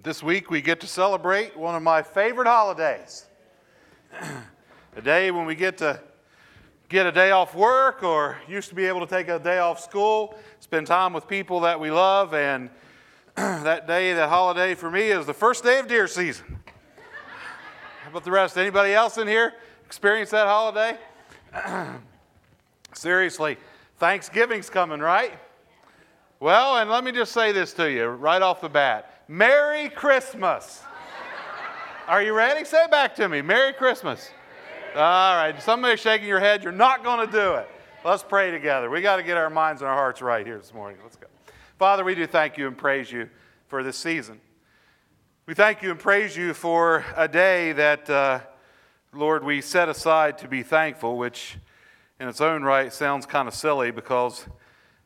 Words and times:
This 0.00 0.22
week 0.22 0.48
we 0.48 0.62
get 0.62 0.78
to 0.82 0.86
celebrate 0.86 1.56
one 1.56 1.74
of 1.74 1.82
my 1.82 2.02
favorite 2.02 2.46
holidays. 2.46 3.26
a 4.96 5.02
day 5.02 5.32
when 5.32 5.44
we 5.44 5.56
get 5.56 5.76
to 5.78 6.00
get 6.88 7.04
a 7.04 7.10
day 7.10 7.32
off 7.32 7.52
work 7.52 8.04
or 8.04 8.38
used 8.46 8.68
to 8.68 8.76
be 8.76 8.84
able 8.84 9.00
to 9.00 9.08
take 9.08 9.26
a 9.26 9.40
day 9.40 9.58
off 9.58 9.80
school, 9.80 10.36
spend 10.60 10.86
time 10.86 11.12
with 11.12 11.26
people 11.26 11.58
that 11.58 11.80
we 11.80 11.90
love, 11.90 12.32
and 12.32 12.70
that 13.34 13.88
day, 13.88 14.12
that 14.12 14.28
holiday 14.28 14.76
for 14.76 14.88
me 14.88 15.08
is 15.08 15.26
the 15.26 15.34
first 15.34 15.64
day 15.64 15.80
of 15.80 15.88
deer 15.88 16.06
season. 16.06 16.60
How 18.04 18.10
about 18.10 18.22
the 18.22 18.30
rest? 18.30 18.56
Anybody 18.56 18.92
else 18.92 19.18
in 19.18 19.26
here 19.26 19.52
experience 19.84 20.30
that 20.30 20.46
holiday? 20.46 20.96
Seriously, 22.92 23.56
Thanksgiving's 23.96 24.70
coming, 24.70 25.00
right? 25.00 25.32
Well, 26.38 26.76
and 26.76 26.88
let 26.88 27.02
me 27.02 27.10
just 27.10 27.32
say 27.32 27.50
this 27.50 27.72
to 27.72 27.90
you 27.90 28.06
right 28.06 28.40
off 28.40 28.60
the 28.60 28.68
bat. 28.68 29.17
Merry 29.30 29.90
Christmas. 29.90 30.82
Are 32.06 32.22
you 32.22 32.32
ready? 32.32 32.64
Say 32.64 32.84
it 32.84 32.90
back 32.90 33.14
to 33.16 33.28
me. 33.28 33.42
Merry 33.42 33.74
Christmas. 33.74 34.30
All 34.94 35.36
right. 35.36 35.54
Somebody 35.60 35.98
shaking 35.98 36.26
your 36.26 36.40
head, 36.40 36.62
you're 36.62 36.72
not 36.72 37.04
going 37.04 37.26
to 37.26 37.30
do 37.30 37.54
it. 37.56 37.68
Let's 38.02 38.22
pray 38.22 38.50
together. 38.50 38.88
We 38.88 39.02
got 39.02 39.16
to 39.16 39.22
get 39.22 39.36
our 39.36 39.50
minds 39.50 39.82
and 39.82 39.88
our 39.90 39.94
hearts 39.94 40.22
right 40.22 40.46
here 40.46 40.56
this 40.56 40.72
morning. 40.72 40.96
Let's 41.02 41.16
go. 41.16 41.26
Father, 41.78 42.04
we 42.04 42.14
do 42.14 42.26
thank 42.26 42.56
you 42.56 42.68
and 42.68 42.78
praise 42.78 43.12
you 43.12 43.28
for 43.66 43.82
this 43.82 43.98
season. 43.98 44.40
We 45.44 45.52
thank 45.52 45.82
you 45.82 45.90
and 45.90 46.00
praise 46.00 46.34
you 46.34 46.54
for 46.54 47.04
a 47.14 47.28
day 47.28 47.72
that, 47.72 48.08
uh, 48.08 48.40
Lord, 49.12 49.44
we 49.44 49.60
set 49.60 49.90
aside 49.90 50.38
to 50.38 50.48
be 50.48 50.62
thankful, 50.62 51.18
which 51.18 51.58
in 52.18 52.28
its 52.28 52.40
own 52.40 52.62
right 52.62 52.90
sounds 52.90 53.26
kind 53.26 53.46
of 53.46 53.52
silly 53.52 53.90
because 53.90 54.46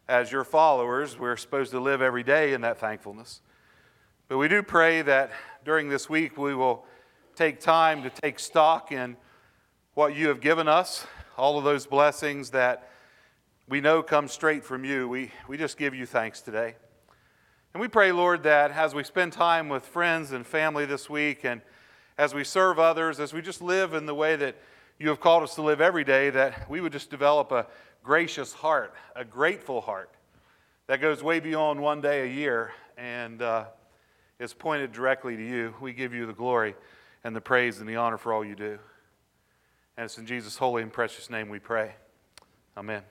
as 0.06 0.30
your 0.30 0.44
followers, 0.44 1.18
we're 1.18 1.36
supposed 1.36 1.72
to 1.72 1.80
live 1.80 2.00
every 2.00 2.22
day 2.22 2.52
in 2.52 2.60
that 2.60 2.78
thankfulness. 2.78 3.40
But 4.32 4.38
we 4.38 4.48
do 4.48 4.62
pray 4.62 5.02
that 5.02 5.30
during 5.62 5.90
this 5.90 6.08
week 6.08 6.38
we 6.38 6.54
will 6.54 6.86
take 7.36 7.60
time 7.60 8.02
to 8.02 8.08
take 8.08 8.38
stock 8.38 8.90
in 8.90 9.18
what 9.92 10.16
you 10.16 10.28
have 10.28 10.40
given 10.40 10.68
us, 10.68 11.06
all 11.36 11.58
of 11.58 11.64
those 11.64 11.86
blessings 11.86 12.48
that 12.52 12.88
we 13.68 13.82
know 13.82 14.02
come 14.02 14.28
straight 14.28 14.64
from 14.64 14.86
you. 14.86 15.06
We, 15.06 15.32
we 15.48 15.58
just 15.58 15.76
give 15.76 15.94
you 15.94 16.06
thanks 16.06 16.40
today. 16.40 16.76
And 17.74 17.80
we 17.82 17.88
pray, 17.88 18.10
Lord, 18.10 18.42
that 18.44 18.70
as 18.70 18.94
we 18.94 19.04
spend 19.04 19.34
time 19.34 19.68
with 19.68 19.84
friends 19.84 20.32
and 20.32 20.46
family 20.46 20.86
this 20.86 21.10
week 21.10 21.44
and 21.44 21.60
as 22.16 22.32
we 22.32 22.42
serve 22.42 22.78
others, 22.78 23.20
as 23.20 23.34
we 23.34 23.42
just 23.42 23.60
live 23.60 23.92
in 23.92 24.06
the 24.06 24.14
way 24.14 24.34
that 24.36 24.56
you 24.98 25.10
have 25.10 25.20
called 25.20 25.42
us 25.42 25.54
to 25.56 25.62
live 25.62 25.82
every 25.82 26.04
day, 26.04 26.30
that 26.30 26.70
we 26.70 26.80
would 26.80 26.92
just 26.92 27.10
develop 27.10 27.52
a 27.52 27.66
gracious 28.02 28.54
heart, 28.54 28.94
a 29.14 29.26
grateful 29.26 29.82
heart 29.82 30.08
that 30.86 31.02
goes 31.02 31.22
way 31.22 31.38
beyond 31.38 31.78
one 31.78 32.00
day 32.00 32.22
a 32.22 32.32
year. 32.32 32.72
And 32.96 33.42
uh, 33.42 33.66
is 34.42 34.52
pointed 34.52 34.90
directly 34.90 35.36
to 35.36 35.42
you. 35.42 35.72
We 35.80 35.92
give 35.92 36.12
you 36.12 36.26
the 36.26 36.32
glory 36.32 36.74
and 37.22 37.34
the 37.34 37.40
praise 37.40 37.78
and 37.78 37.88
the 37.88 37.94
honor 37.94 38.18
for 38.18 38.32
all 38.32 38.44
you 38.44 38.56
do. 38.56 38.76
And 39.96 40.04
it's 40.04 40.18
in 40.18 40.26
Jesus' 40.26 40.56
holy 40.56 40.82
and 40.82 40.92
precious 40.92 41.30
name 41.30 41.48
we 41.48 41.60
pray. 41.60 41.92
Amen. 42.76 43.02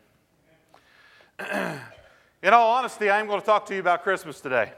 in 2.44 2.54
all 2.54 2.74
honesty, 2.74 3.10
I'm 3.10 3.28
going 3.28 3.40
to 3.40 3.46
talk 3.46 3.66
to 3.68 3.74
you 3.74 3.80
about 3.80 4.04
Christmas 4.04 4.42
today. 4.42 4.74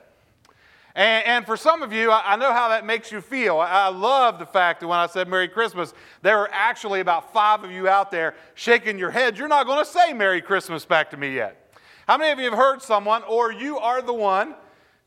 And, 0.96 1.26
and, 1.26 1.46
for 1.48 1.58
some 1.58 1.82
of 1.82 1.92
you, 1.92 2.12
I, 2.12 2.34
I 2.34 2.36
know 2.36 2.54
how 2.54 2.70
that 2.70 2.86
makes 2.86 3.12
you 3.12 3.20
feel. 3.20 3.58
I, 3.58 3.86
I 3.86 3.88
love 3.88 4.38
the 4.38 4.46
fact 4.46 4.82
that 4.82 4.88
when 4.88 5.00
I 5.00 5.08
said 5.08 5.28
Merry 5.28 5.48
Christmas, 5.48 5.92
there 6.22 6.38
were 6.38 6.52
actually 6.52 7.00
about 7.00 7.34
five 7.34 7.64
of 7.64 7.72
you 7.72 7.88
out 7.88 8.12
there 8.12 8.36
shaking 8.54 9.00
your 9.00 9.10
heads. 9.10 9.40
You're 9.40 9.48
not 9.48 9.66
going 9.66 9.84
to 9.84 9.90
say 9.90 10.14
Merry 10.14 10.40
Christmas 10.40 10.86
back 10.86 11.10
to 11.10 11.18
me 11.18 11.34
yet. 11.34 11.76
How 12.08 12.16
many 12.20 12.32
of 12.32 12.38
you 12.38 12.46
have 12.46 12.60
heard 12.60 12.84
someone, 12.84 13.24
or 13.24 13.52
you 13.52 13.80
are 13.80 14.04
the 14.04 14.14
one, 14.14 14.54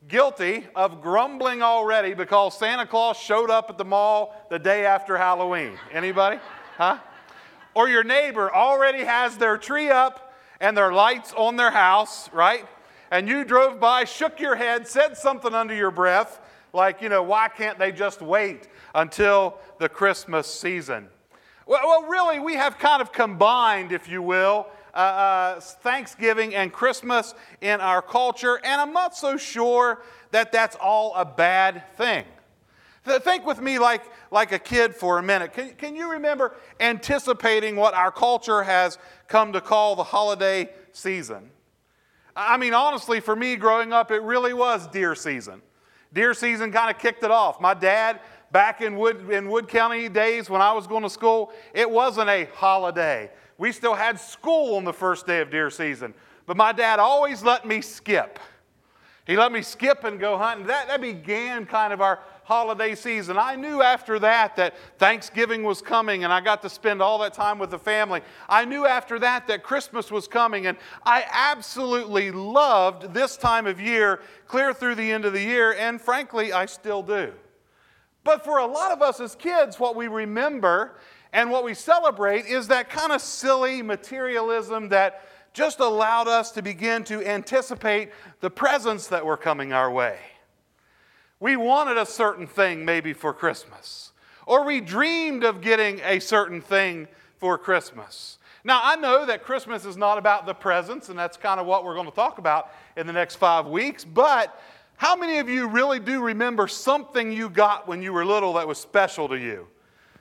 guilty 0.07 0.67
of 0.75 1.01
grumbling 1.01 1.61
already 1.61 2.13
because 2.13 2.57
Santa 2.57 2.85
Claus 2.85 3.17
showed 3.17 3.49
up 3.49 3.69
at 3.69 3.77
the 3.77 3.85
mall 3.85 4.45
the 4.49 4.59
day 4.59 4.85
after 4.85 5.17
Halloween. 5.17 5.77
Anybody? 5.91 6.39
Huh? 6.77 6.99
Or 7.73 7.89
your 7.89 8.03
neighbor 8.03 8.53
already 8.53 9.03
has 9.03 9.37
their 9.37 9.57
tree 9.57 9.89
up 9.89 10.33
and 10.59 10.75
their 10.75 10.91
lights 10.91 11.33
on 11.35 11.55
their 11.55 11.71
house, 11.71 12.31
right? 12.31 12.65
And 13.11 13.27
you 13.27 13.43
drove 13.43 13.79
by, 13.79 14.03
shook 14.03 14.39
your 14.39 14.55
head, 14.55 14.87
said 14.87 15.17
something 15.17 15.53
under 15.53 15.75
your 15.75 15.91
breath, 15.91 16.39
like, 16.73 17.01
you 17.01 17.09
know, 17.09 17.23
why 17.23 17.47
can't 17.49 17.79
they 17.79 17.91
just 17.91 18.21
wait 18.21 18.67
until 18.93 19.59
the 19.79 19.89
Christmas 19.89 20.47
season? 20.47 21.07
Well, 21.65 21.81
well 21.85 22.03
really, 22.09 22.39
we 22.39 22.55
have 22.55 22.77
kind 22.77 23.01
of 23.01 23.11
combined, 23.11 23.91
if 23.91 24.09
you 24.09 24.21
will, 24.21 24.67
uh, 24.93 24.97
uh, 24.97 25.59
Thanksgiving 25.59 26.55
and 26.55 26.71
Christmas 26.71 27.33
in 27.61 27.81
our 27.81 28.01
culture, 28.01 28.59
and 28.63 28.81
I'm 28.81 28.93
not 28.93 29.15
so 29.15 29.37
sure 29.37 30.01
that 30.31 30.51
that's 30.51 30.75
all 30.75 31.13
a 31.15 31.25
bad 31.25 31.83
thing. 31.95 32.25
Think 33.03 33.45
with 33.45 33.61
me 33.61 33.79
like, 33.79 34.03
like 34.31 34.51
a 34.51 34.59
kid 34.59 34.93
for 34.93 35.17
a 35.17 35.23
minute. 35.23 35.53
Can, 35.53 35.69
can 35.75 35.95
you 35.95 36.11
remember 36.11 36.55
anticipating 36.79 37.77
what 37.77 37.93
our 37.93 38.11
culture 38.11 38.63
has 38.63 38.97
come 39.29 39.53
to 39.53 39.61
call 39.61 39.95
the 39.95 40.03
holiday 40.03 40.69
season? 40.91 41.49
I 42.35 42.57
mean, 42.57 42.73
honestly, 42.73 43.21
for 43.21 43.35
me 43.35 43.55
growing 43.55 43.93
up, 43.93 44.11
it 44.11 44.21
really 44.21 44.53
was 44.53 44.87
deer 44.87 45.15
season. 45.15 45.61
Deer 46.13 46.33
season 46.33 46.71
kind 46.71 46.89
of 46.89 47.01
kicked 47.01 47.23
it 47.23 47.31
off. 47.31 47.61
My 47.61 47.73
dad, 47.73 48.19
back 48.51 48.81
in 48.81 48.97
Wood, 48.97 49.29
in 49.31 49.49
Wood 49.49 49.67
County 49.67 50.09
days 50.09 50.49
when 50.49 50.61
I 50.61 50.73
was 50.73 50.85
going 50.85 51.03
to 51.03 51.09
school, 51.09 51.51
it 51.73 51.89
wasn't 51.89 52.29
a 52.29 52.45
holiday. 52.55 53.31
We 53.57 53.71
still 53.71 53.95
had 53.95 54.19
school 54.19 54.75
on 54.75 54.83
the 54.83 54.93
first 54.93 55.25
day 55.25 55.41
of 55.41 55.49
deer 55.49 55.69
season, 55.69 56.13
but 56.45 56.57
my 56.57 56.71
dad 56.71 56.99
always 56.99 57.43
let 57.43 57.65
me 57.65 57.81
skip. 57.81 58.39
He 59.25 59.35
let 59.35 59.51
me 59.51 59.61
skip 59.61 60.05
and 60.05 60.19
go 60.19 60.37
hunting. 60.37 60.67
That, 60.67 60.87
that 60.87 61.01
began 61.01 61.65
kind 61.65 61.91
of 61.91 61.99
our 61.99 62.19
holiday 62.47 62.95
season. 62.95 63.37
I 63.37 63.55
knew 63.57 63.81
after 63.81 64.19
that 64.19 64.55
that 64.55 64.75
Thanksgiving 64.97 65.63
was 65.63 65.81
coming 65.81 66.23
and 66.23 66.31
I 66.31 66.39
got 66.39 66.61
to 66.61 66.69
spend 66.69 67.01
all 67.01 67.19
that 67.19 67.33
time 67.33 67.59
with 67.59 67.71
the 67.71 67.77
family. 67.77 68.21
I 68.47 68.63
knew 68.63 68.85
after 68.85 69.19
that 69.19 69.47
that 69.47 69.63
Christmas 69.63 70.09
was 70.09 70.29
coming 70.29 70.65
and 70.65 70.77
I 71.05 71.25
absolutely 71.29 72.31
loved 72.31 73.13
this 73.13 73.35
time 73.35 73.67
of 73.67 73.81
year 73.81 74.21
clear 74.47 74.73
through 74.73 74.95
the 74.95 75.11
end 75.11 75.25
of 75.25 75.33
the 75.33 75.43
year 75.43 75.73
and 75.73 75.99
frankly 75.99 76.53
I 76.53 76.67
still 76.67 77.03
do. 77.03 77.33
But 78.23 78.45
for 78.45 78.59
a 78.59 78.65
lot 78.65 78.93
of 78.93 79.01
us 79.01 79.19
as 79.19 79.35
kids 79.35 79.77
what 79.77 79.97
we 79.97 80.07
remember 80.07 80.95
and 81.37 81.51
what 81.51 81.63
we 81.63 81.75
celebrate 81.75 82.47
is 82.47 82.67
that 82.69 82.89
kind 82.89 83.11
of 83.11 83.21
silly 83.21 83.83
materialism 83.83 84.89
that 84.89 85.21
just 85.53 85.79
allowed 85.79 86.27
us 86.27 86.49
to 86.53 86.63
begin 86.63 87.03
to 87.03 87.23
anticipate 87.23 88.09
the 88.39 88.49
presents 88.49 89.05
that 89.09 89.23
were 89.23 89.37
coming 89.37 89.71
our 89.71 89.91
way. 89.91 90.17
We 91.39 91.55
wanted 91.55 91.95
a 91.97 92.07
certain 92.07 92.47
thing 92.47 92.83
maybe 92.83 93.13
for 93.13 93.33
Christmas, 93.33 94.13
or 94.47 94.65
we 94.65 94.81
dreamed 94.81 95.43
of 95.43 95.61
getting 95.61 95.99
a 95.99 96.17
certain 96.17 96.59
thing 96.59 97.07
for 97.37 97.59
Christmas. 97.59 98.39
Now, 98.63 98.81
I 98.83 98.95
know 98.95 99.23
that 99.27 99.43
Christmas 99.43 99.85
is 99.85 99.95
not 99.95 100.17
about 100.17 100.47
the 100.47 100.55
presents, 100.55 101.09
and 101.09 101.19
that's 101.19 101.37
kind 101.37 101.59
of 101.59 101.67
what 101.67 101.85
we're 101.85 101.93
going 101.93 102.09
to 102.09 102.15
talk 102.15 102.39
about 102.39 102.71
in 102.95 103.05
the 103.05 103.13
next 103.13 103.35
five 103.35 103.67
weeks, 103.67 104.03
but 104.03 104.59
how 104.95 105.15
many 105.15 105.37
of 105.37 105.47
you 105.47 105.67
really 105.67 105.99
do 105.99 106.19
remember 106.19 106.67
something 106.67 107.31
you 107.31 107.47
got 107.47 107.87
when 107.87 108.01
you 108.01 108.11
were 108.11 108.25
little 108.25 108.53
that 108.53 108.67
was 108.67 108.79
special 108.79 109.29
to 109.29 109.37
you? 109.37 109.67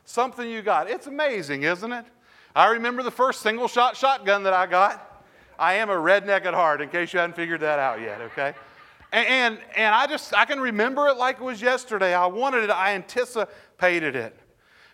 Something 0.06 0.49
you 0.49 0.62
got. 0.62 0.89
It's 0.89 1.06
amazing, 1.06 1.65
isn't 1.65 1.93
it? 1.93 2.06
I 2.55 2.69
remember 2.69 3.03
the 3.03 3.11
first 3.11 3.43
single 3.43 3.69
shot 3.69 3.97
shotgun 3.97 4.44
that 4.44 4.55
I 4.55 4.67
got. 4.67 5.25
I 5.59 5.75
am 5.75 5.91
a 5.91 5.94
redneck 5.94 6.47
at 6.47 6.55
heart, 6.55 6.81
in 6.81 6.89
case 6.89 7.12
you 7.12 7.19
hadn't 7.19 7.37
figured 7.37 7.61
that 7.61 7.78
out 7.78 8.00
yet, 8.00 8.21
okay? 8.22 8.55
And, 9.12 9.27
and, 9.27 9.59
and 9.77 9.94
I 9.94 10.06
just, 10.06 10.34
I 10.34 10.44
can 10.44 10.61
remember 10.61 11.06
it 11.09 11.17
like 11.17 11.37
it 11.37 11.43
was 11.43 11.61
yesterday. 11.61 12.15
I 12.15 12.27
wanted 12.27 12.65
it, 12.65 12.71
I 12.71 12.94
anticipated 12.94 14.17
it. 14.17 14.39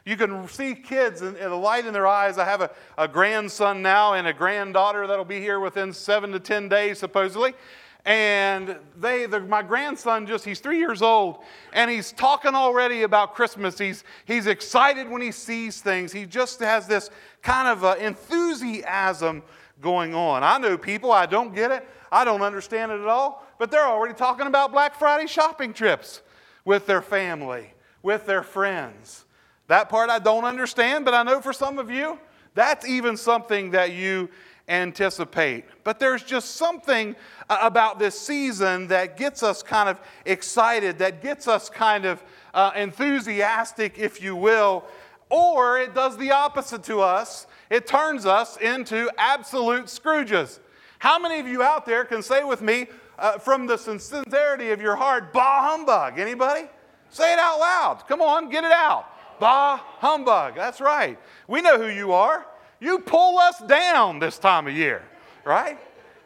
You 0.05 0.17
can 0.17 0.49
see 0.49 0.75
kids 0.75 1.23
and, 1.23 1.37
the 1.37 1.55
light 1.55 1.87
in 1.87 1.93
their 1.93 2.07
eyes. 2.07 2.37
I 2.37 2.45
have 2.45 2.61
a, 2.61 2.71
a 2.99 3.07
grandson 3.07 3.83
now 3.83 4.15
and 4.15 4.27
a 4.27 4.33
granddaughter 4.33 5.07
that'll 5.07 5.25
be 5.25 5.39
here 5.39 5.61
within 5.61 5.93
seven 5.93 6.33
to 6.33 6.41
10 6.41 6.69
days, 6.69 6.99
supposedly. 6.99 7.55
And 8.05 8.77
they, 8.97 9.27
the, 9.27 9.39
my 9.39 9.63
grandson, 9.63 10.27
just 10.27 10.45
he's 10.45 10.59
three 10.59 10.79
years 10.79 11.03
old, 11.03 11.39
and 11.73 11.89
he's 11.89 12.11
talking 12.11 12.55
already 12.55 13.05
about 13.05 13.35
Christmas. 13.35 13.79
He's, 13.79 14.03
he's 14.25 14.49
excited 14.49 15.09
when 15.09 15.23
he 15.23 15.31
sees 15.31 15.81
things. 15.81 16.13
He 16.13 16.27
just 16.27 16.59
has 16.59 16.89
this 16.89 17.11
kind 17.43 17.69
of 17.69 17.85
uh, 17.85 17.95
enthusiasm 18.01 19.45
going 19.81 20.15
on. 20.15 20.43
I 20.43 20.59
know 20.59 20.77
people, 20.77 21.13
I 21.13 21.27
don't 21.27 21.55
get 21.55 21.71
it, 21.71 21.89
I 22.11 22.25
don't 22.25 22.43
understand 22.43 22.91
it 22.91 23.01
at 23.01 23.07
all, 23.07 23.47
but 23.59 23.71
they're 23.71 23.87
already 23.87 24.15
talking 24.15 24.49
about 24.49 24.73
Black 24.73 24.97
Friday 24.97 25.29
shopping 25.29 25.73
trips 25.73 26.23
with 26.65 26.87
their 26.87 27.03
family, 27.03 27.73
with 28.03 28.27
their 28.27 28.43
friends. 28.43 29.27
That 29.69 29.89
part 29.89 30.11
I 30.11 30.19
don't 30.19 30.45
understand, 30.45 31.05
but 31.05 31.15
I 31.15 31.23
know 31.23 31.41
for 31.41 31.53
some 31.53 31.79
of 31.79 31.91
you, 31.91 32.19
that's 32.55 32.87
even 32.87 33.17
something 33.17 33.71
that 33.71 33.93
you 33.93 34.29
anticipate. 34.73 35.65
But 35.85 36.01
there's 36.01 36.23
just 36.23 36.57
something 36.57 37.15
uh, 37.49 37.59
about 37.61 37.99
this 37.99 38.19
season 38.19 38.89
that 38.89 39.17
gets 39.17 39.43
us 39.43 39.63
kind 39.63 39.89
of 39.89 40.01
excited, 40.25 40.99
that 40.99 41.23
gets 41.23 41.47
us 41.47 41.69
kind 41.69 42.05
of 42.05 42.25
uh, 42.55 42.73
enthusiastic, 42.75 43.99
if 43.99 44.23
you 44.23 44.35
will, 44.35 44.85
or 45.29 45.79
it 45.79 45.95
does 45.95 46.17
the 46.17 46.33
opposite 46.33 46.83
to 46.85 47.01
us. 47.01 47.47
It 47.71 47.87
turns 47.87 48.27
us 48.27 48.57
into 48.57 49.11
absolute 49.19 49.85
Scrooges. 49.87 50.59
How 50.99 51.19
many 51.19 51.39
of 51.41 51.47
you 51.47 51.63
out 51.63 51.85
there 51.85 52.05
can 52.05 52.23
say 52.23 52.45
with 52.45 52.63
me, 52.63 52.87
uh, 53.19 53.39
from 53.39 53.67
the 53.67 53.77
sincerity 53.77 54.71
of 54.71 54.81
your 54.81 54.97
heart, 54.97 55.33
bah 55.33 55.71
humbug. 55.71 56.19
Anybody? 56.19 56.69
Say 57.11 57.33
it 57.33 57.39
out 57.39 57.59
loud. 57.59 58.05
Come 58.09 58.23
on, 58.23 58.49
get 58.49 58.65
it 58.65 58.73
out. 58.73 59.07
Bah 59.39 59.77
humbug. 59.99 60.55
That's 60.55 60.81
right. 60.81 61.19
We 61.47 61.61
know 61.61 61.79
who 61.79 61.89
you 61.89 62.13
are. 62.13 62.47
You 62.83 62.99
pull 62.99 63.39
us 63.39 63.61
down 63.61 64.19
this 64.19 64.41
time 64.41 64.67
of 64.67 64.75
year, 64.75 65.05
right? 65.45 65.79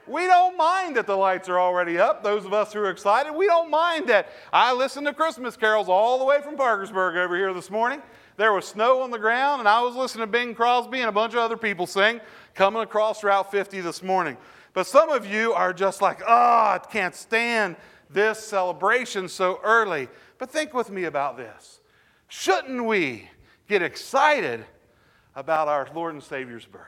We 0.07 0.27
don't 0.27 0.57
mind 0.57 0.97
that 0.97 1.07
the 1.07 1.15
lights 1.15 1.51
are 1.51 1.61
already 1.61 1.99
up, 1.99 2.25
those 2.25 2.47
of 2.47 2.55
us 2.55 2.73
who 2.73 2.79
are 2.79 2.89
excited. 2.89 3.35
We 3.35 3.45
don't 3.45 3.71
mind 3.71 4.07
that. 4.07 4.29
I 4.55 4.73
listened 4.73 5.07
to 5.07 5.13
Christmas 5.13 5.55
carols 5.55 5.91
all 5.91 6.19
the 6.19 6.25
way 6.25 6.41
from 6.41 6.57
Parkersburg 6.57 7.15
over 7.19 7.37
here 7.37 7.53
this 7.53 7.71
morning. 7.71 8.01
There 8.39 8.55
was 8.55 8.65
snow 8.65 9.03
on 9.03 9.11
the 9.11 9.19
ground, 9.19 9.61
and 9.61 9.69
I 9.69 9.83
was 9.83 9.95
listening 9.97 10.23
to 10.23 10.33
Bing 10.33 10.55
Crosby 10.55 11.01
and 11.01 11.11
a 11.11 11.13
bunch 11.13 11.35
of 11.35 11.41
other 11.41 11.59
people 11.59 11.87
sing 11.87 12.23
coming 12.55 12.81
across 12.81 13.23
Route 13.23 13.51
50 13.51 13.83
this 13.83 14.03
morning. 14.03 14.39
But 14.73 14.87
some 14.87 15.11
of 15.11 15.27
you 15.27 15.53
are 15.53 15.75
just 15.75 16.01
like, 16.01 16.23
oh, 16.27 16.27
I 16.27 16.81
can't 16.91 17.15
stand 17.15 17.77
this 18.09 18.39
celebration 18.39 19.29
so 19.29 19.61
early. 19.63 20.09
But 20.39 20.51
think 20.51 20.73
with 20.73 20.89
me 20.89 21.05
about 21.05 21.37
this. 21.37 21.81
Shouldn't 22.29 22.83
we 22.83 23.29
get 23.69 23.83
excited 23.83 24.65
about 25.37 25.69
our 25.69 25.87
Lord 25.95 26.15
and 26.15 26.23
Savior's 26.23 26.65
birth? 26.65 26.83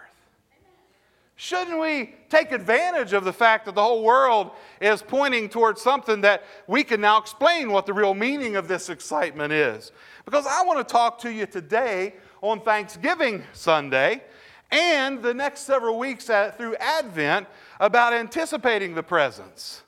Shouldn't 1.36 1.78
we 1.78 2.16
take 2.28 2.50
advantage 2.50 3.12
of 3.12 3.24
the 3.24 3.32
fact 3.32 3.66
that 3.66 3.76
the 3.76 3.82
whole 3.82 4.02
world 4.02 4.50
is 4.80 5.02
pointing 5.02 5.48
towards 5.48 5.80
something 5.80 6.22
that 6.22 6.42
we 6.66 6.82
can 6.82 7.00
now 7.00 7.18
explain 7.18 7.70
what 7.70 7.86
the 7.86 7.92
real 7.92 8.12
meaning 8.12 8.56
of 8.56 8.66
this 8.66 8.88
excitement 8.88 9.52
is? 9.52 9.92
Because 10.24 10.46
I 10.48 10.64
want 10.64 10.80
to 10.80 10.92
talk 10.92 11.20
to 11.20 11.32
you 11.32 11.46
today 11.46 12.14
on 12.42 12.60
Thanksgiving 12.60 13.44
Sunday 13.52 14.24
and 14.72 15.22
the 15.22 15.32
next 15.32 15.60
several 15.60 15.96
weeks 15.96 16.24
through 16.24 16.74
Advent 16.80 17.46
about 17.78 18.12
anticipating 18.12 18.96
the 18.96 19.02
presence, 19.04 19.82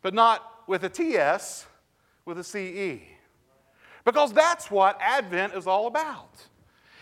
but 0.00 0.14
not 0.14 0.62
with 0.68 0.84
a 0.84 0.88
TS, 0.88 1.66
with 2.24 2.38
a 2.38 2.44
CE. 2.44 3.02
Because 4.04 4.32
that's 4.32 4.70
what 4.70 4.96
Advent 5.00 5.54
is 5.54 5.66
all 5.66 5.88
about 5.88 6.46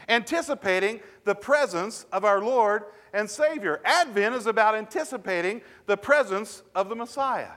anticipating 0.09 1.01
the 1.25 1.35
presence 1.35 2.07
of 2.13 2.25
our 2.25 2.43
Lord 2.43 2.85
and 3.13 3.29
Savior. 3.29 3.81
Advent 3.85 4.35
is 4.35 4.47
about 4.47 4.75
anticipating 4.75 5.61
the 5.87 5.97
presence 5.97 6.63
of 6.75 6.89
the 6.89 6.97
Messiah. 6.97 7.53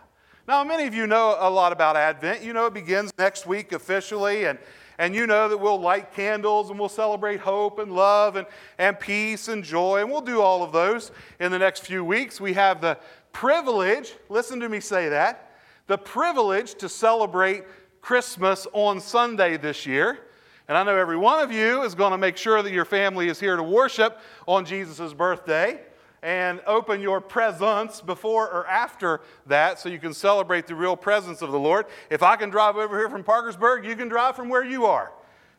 Now, 0.47 0.63
many 0.63 0.86
of 0.86 0.94
you 0.94 1.07
know 1.07 1.36
a 1.39 1.50
lot 1.50 1.71
about 1.71 1.95
Advent. 1.95 2.44
You 2.44 2.53
know 2.53 2.68
it 2.68 2.74
begins 2.74 3.12
next 3.18 3.47
week 3.47 3.71
officially, 3.71 4.45
and, 4.45 4.59
and 5.00 5.15
you 5.15 5.25
know 5.25 5.50
that 5.50 5.57
we'll 5.57 5.80
light 5.80 6.13
candles 6.13 6.69
and 6.69 6.80
we'll 6.80 6.88
celebrate 6.88 7.39
hope 7.39 7.80
and 7.80 7.92
love 7.94 8.36
and, 8.36 8.45
and 8.77 9.00
peace 9.00 9.48
and 9.48 9.63
joy, 9.63 10.01
and 10.01 10.12
we'll 10.12 10.21
do 10.21 10.41
all 10.41 10.62
of 10.62 10.71
those 10.71 11.12
in 11.39 11.51
the 11.51 11.57
next 11.57 11.86
few 11.86 12.06
weeks. 12.06 12.39
We 12.39 12.53
have 12.53 12.80
the 12.80 13.00
privilege, 13.31 14.13
listen 14.30 14.59
to 14.59 14.69
me 14.69 14.80
say 14.80 15.09
that, 15.09 15.51
the 15.88 15.98
privilege 15.98 16.75
to 16.75 16.89
celebrate 16.89 17.63
Christmas 18.01 18.68
on 18.71 19.01
Sunday 19.01 19.57
this 19.57 19.88
year. 19.88 20.19
And 20.67 20.77
I 20.77 20.83
know 20.83 20.95
every 20.95 21.17
one 21.17 21.44
of 21.44 21.51
you 21.51 21.83
is 21.83 21.94
going 21.94 22.12
to 22.12 22.17
make 22.17 22.38
sure 22.38 22.63
that 22.63 22.71
your 22.71 22.85
family 22.85 23.27
is 23.27 23.39
here 23.39 23.56
to 23.56 23.63
worship 23.63 24.19
on 24.47 24.65
Jesus' 24.65 25.13
birthday 25.13 25.79
and 26.23 26.59
open 26.65 27.01
your 27.01 27.21
presents 27.21 28.01
before 28.01 28.50
or 28.50 28.65
after 28.65 29.21
that 29.45 29.77
so 29.77 29.89
you 29.89 30.00
can 30.00 30.12
celebrate 30.12 30.65
the 30.65 30.73
real 30.73 30.95
presence 30.95 31.44
of 31.44 31.51
the 31.51 31.59
Lord. 31.59 31.85
If 32.09 32.23
I 32.23 32.35
can 32.35 32.50
drive 32.50 32.77
over 32.77 32.97
here 32.97 33.09
from 33.09 33.23
Parkersburg, 33.23 33.85
you 33.85 33.95
can 33.95 34.07
drive 34.07 34.35
from 34.35 34.50
where 34.50 34.65
you 34.65 34.85
are 34.85 35.12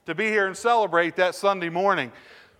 to 0.06 0.14
be 0.14 0.26
here 0.26 0.48
and 0.48 0.56
celebrate 0.56 1.14
that 1.16 1.36
Sunday 1.36 1.68
morning. 1.68 2.10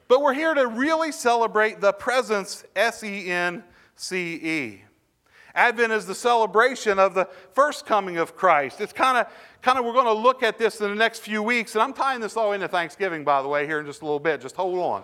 But 0.07 0.23
we're 0.23 0.35
here 0.35 0.55
to 0.55 0.69
really 0.69 1.11
celebrate 1.11 1.81
the 1.81 1.93
presence, 1.93 2.65
S 2.77 3.03
E 3.03 3.29
N 3.29 3.65
C 3.97 4.35
E. 4.35 4.83
Advent 5.57 5.91
is 5.91 6.07
the 6.07 6.15
celebration 6.15 6.99
of 6.99 7.15
the 7.15 7.25
first 7.55 7.87
coming 7.87 8.19
of 8.19 8.37
Christ. 8.37 8.81
It's 8.81 8.93
kind 8.93 9.19
of, 9.19 9.27
kind 9.67 9.81
of, 9.81 9.85
we're 9.85 9.93
going 9.93 10.07
to 10.07 10.13
look 10.13 10.45
at 10.45 10.59
this 10.59 10.81
in 10.81 10.89
the 10.89 10.95
next 10.95 11.19
few 11.19 11.43
weeks, 11.43 11.75
and 11.75 11.83
I'm 11.83 11.93
tying 11.93 12.21
this 12.21 12.37
all 12.37 12.53
into 12.53 12.69
Thanksgiving, 12.69 13.25
by 13.25 13.43
the 13.43 13.49
way, 13.49 13.67
here 13.67 13.81
in 13.81 13.87
just 13.87 14.01
a 14.01 14.05
little 14.05 14.21
bit. 14.21 14.41
Just 14.41 14.55
hold 14.55 14.79
on. 14.79 15.03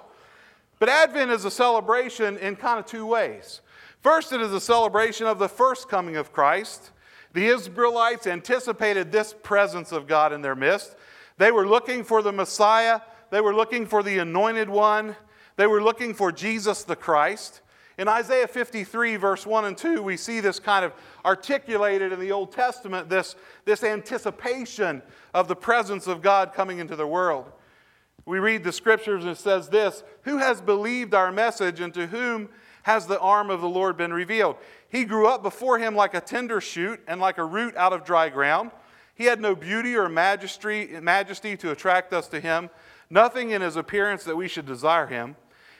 But 0.78 0.88
Advent 0.88 1.32
is 1.32 1.44
a 1.44 1.50
celebration 1.50 2.38
in 2.38 2.54
kind 2.54 2.78
of 2.78 2.86
two 2.86 3.04
ways. 3.04 3.60
First, 4.02 4.32
it 4.32 4.40
is 4.40 4.52
a 4.52 4.60
celebration 4.60 5.26
of 5.26 5.40
the 5.40 5.48
first 5.48 5.88
coming 5.88 6.14
of 6.14 6.32
Christ. 6.32 6.92
The 7.32 7.46
Israelites 7.46 8.28
anticipated 8.28 9.10
this 9.10 9.34
presence 9.42 9.90
of 9.90 10.06
God 10.06 10.32
in 10.32 10.42
their 10.42 10.54
midst. 10.54 10.94
They 11.38 11.50
were 11.50 11.66
looking 11.66 12.04
for 12.04 12.22
the 12.22 12.30
Messiah, 12.30 13.00
they 13.30 13.40
were 13.40 13.56
looking 13.56 13.84
for 13.84 14.04
the 14.04 14.18
anointed 14.18 14.70
one, 14.70 15.16
they 15.56 15.66
were 15.66 15.82
looking 15.82 16.14
for 16.14 16.30
Jesus 16.30 16.84
the 16.84 16.94
Christ. 16.94 17.61
In 17.98 18.08
Isaiah 18.08 18.48
53, 18.48 19.16
verse 19.16 19.46
1 19.46 19.64
and 19.66 19.76
2, 19.76 20.02
we 20.02 20.16
see 20.16 20.40
this 20.40 20.58
kind 20.58 20.84
of 20.84 20.92
articulated 21.24 22.12
in 22.12 22.20
the 22.20 22.32
Old 22.32 22.52
Testament, 22.52 23.08
this, 23.08 23.36
this 23.64 23.84
anticipation 23.84 25.02
of 25.34 25.46
the 25.46 25.56
presence 25.56 26.06
of 26.06 26.22
God 26.22 26.54
coming 26.54 26.78
into 26.78 26.96
the 26.96 27.06
world. 27.06 27.52
We 28.24 28.38
read 28.38 28.64
the 28.64 28.72
scriptures 28.72 29.24
and 29.24 29.32
it 29.32 29.38
says 29.38 29.68
this 29.68 30.04
Who 30.22 30.38
has 30.38 30.60
believed 30.60 31.14
our 31.14 31.32
message, 31.32 31.80
and 31.80 31.92
to 31.94 32.06
whom 32.06 32.48
has 32.84 33.06
the 33.06 33.20
arm 33.20 33.50
of 33.50 33.60
the 33.60 33.68
Lord 33.68 33.96
been 33.96 34.12
revealed? 34.12 34.56
He 34.88 35.04
grew 35.04 35.26
up 35.26 35.42
before 35.42 35.78
him 35.78 35.94
like 35.94 36.14
a 36.14 36.20
tender 36.20 36.60
shoot 36.60 37.00
and 37.06 37.20
like 37.20 37.38
a 37.38 37.44
root 37.44 37.76
out 37.76 37.92
of 37.92 38.04
dry 38.04 38.28
ground. 38.28 38.70
He 39.14 39.24
had 39.24 39.40
no 39.40 39.54
beauty 39.54 39.96
or 39.96 40.08
majesty, 40.08 40.98
majesty 41.00 41.56
to 41.58 41.70
attract 41.70 42.12
us 42.12 42.28
to 42.28 42.40
him, 42.40 42.70
nothing 43.10 43.50
in 43.50 43.60
his 43.60 43.76
appearance 43.76 44.24
that 44.24 44.36
we 44.36 44.48
should 44.48 44.66
desire 44.66 45.06
him. 45.06 45.36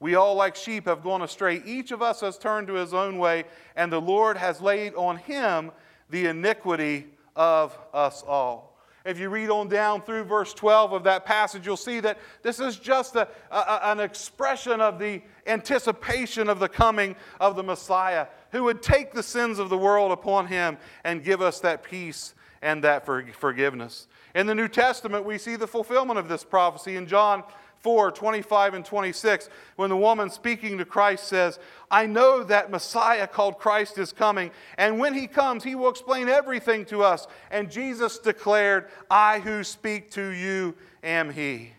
We 0.00 0.14
all, 0.14 0.34
like 0.34 0.54
sheep, 0.54 0.86
have 0.86 1.02
gone 1.02 1.22
astray. 1.22 1.62
Each 1.64 1.90
of 1.90 2.02
us 2.02 2.20
has 2.20 2.38
turned 2.38 2.68
to 2.68 2.74
his 2.74 2.94
own 2.94 3.18
way, 3.18 3.44
and 3.74 3.92
the 3.92 4.00
Lord 4.00 4.36
has 4.36 4.60
laid 4.60 4.94
on 4.94 5.16
him 5.16 5.72
the 6.08 6.26
iniquity 6.26 7.06
of 7.34 7.76
us 7.92 8.22
all. 8.26 8.68
If 9.04 9.18
you 9.18 9.30
read 9.30 9.48
on 9.48 9.68
down 9.68 10.02
through 10.02 10.24
verse 10.24 10.52
12 10.52 10.92
of 10.92 11.04
that 11.04 11.24
passage, 11.24 11.64
you'll 11.64 11.76
see 11.76 11.98
that 12.00 12.18
this 12.42 12.60
is 12.60 12.76
just 12.76 13.16
a, 13.16 13.26
a, 13.50 13.80
an 13.90 14.00
expression 14.00 14.80
of 14.80 14.98
the 14.98 15.22
anticipation 15.46 16.48
of 16.48 16.58
the 16.58 16.68
coming 16.68 17.16
of 17.40 17.56
the 17.56 17.62
Messiah, 17.62 18.26
who 18.52 18.64
would 18.64 18.82
take 18.82 19.12
the 19.12 19.22
sins 19.22 19.58
of 19.58 19.70
the 19.70 19.78
world 19.78 20.12
upon 20.12 20.46
him 20.46 20.76
and 21.04 21.24
give 21.24 21.40
us 21.40 21.60
that 21.60 21.82
peace 21.82 22.34
and 22.60 22.84
that 22.84 23.06
forgiveness. 23.06 24.08
In 24.34 24.46
the 24.46 24.54
New 24.54 24.68
Testament, 24.68 25.24
we 25.24 25.38
see 25.38 25.56
the 25.56 25.66
fulfillment 25.66 26.18
of 26.18 26.28
this 26.28 26.44
prophecy 26.44 26.96
in 26.96 27.06
John 27.06 27.44
4 27.80 28.10
25 28.10 28.74
and 28.74 28.84
26, 28.84 29.48
when 29.76 29.90
the 29.90 29.96
woman 29.96 30.30
speaking 30.30 30.78
to 30.78 30.84
Christ 30.84 31.24
says, 31.28 31.58
I 31.90 32.06
know 32.06 32.42
that 32.44 32.70
Messiah 32.70 33.26
called 33.26 33.58
Christ 33.58 33.98
is 33.98 34.12
coming, 34.12 34.50
and 34.76 34.98
when 34.98 35.14
he 35.14 35.26
comes, 35.26 35.64
he 35.64 35.74
will 35.74 35.88
explain 35.88 36.28
everything 36.28 36.84
to 36.86 37.02
us. 37.02 37.26
And 37.50 37.70
Jesus 37.70 38.18
declared, 38.18 38.88
I 39.10 39.40
who 39.40 39.62
speak 39.64 40.10
to 40.12 40.28
you 40.28 40.74
am 41.02 41.30
he. 41.30 41.72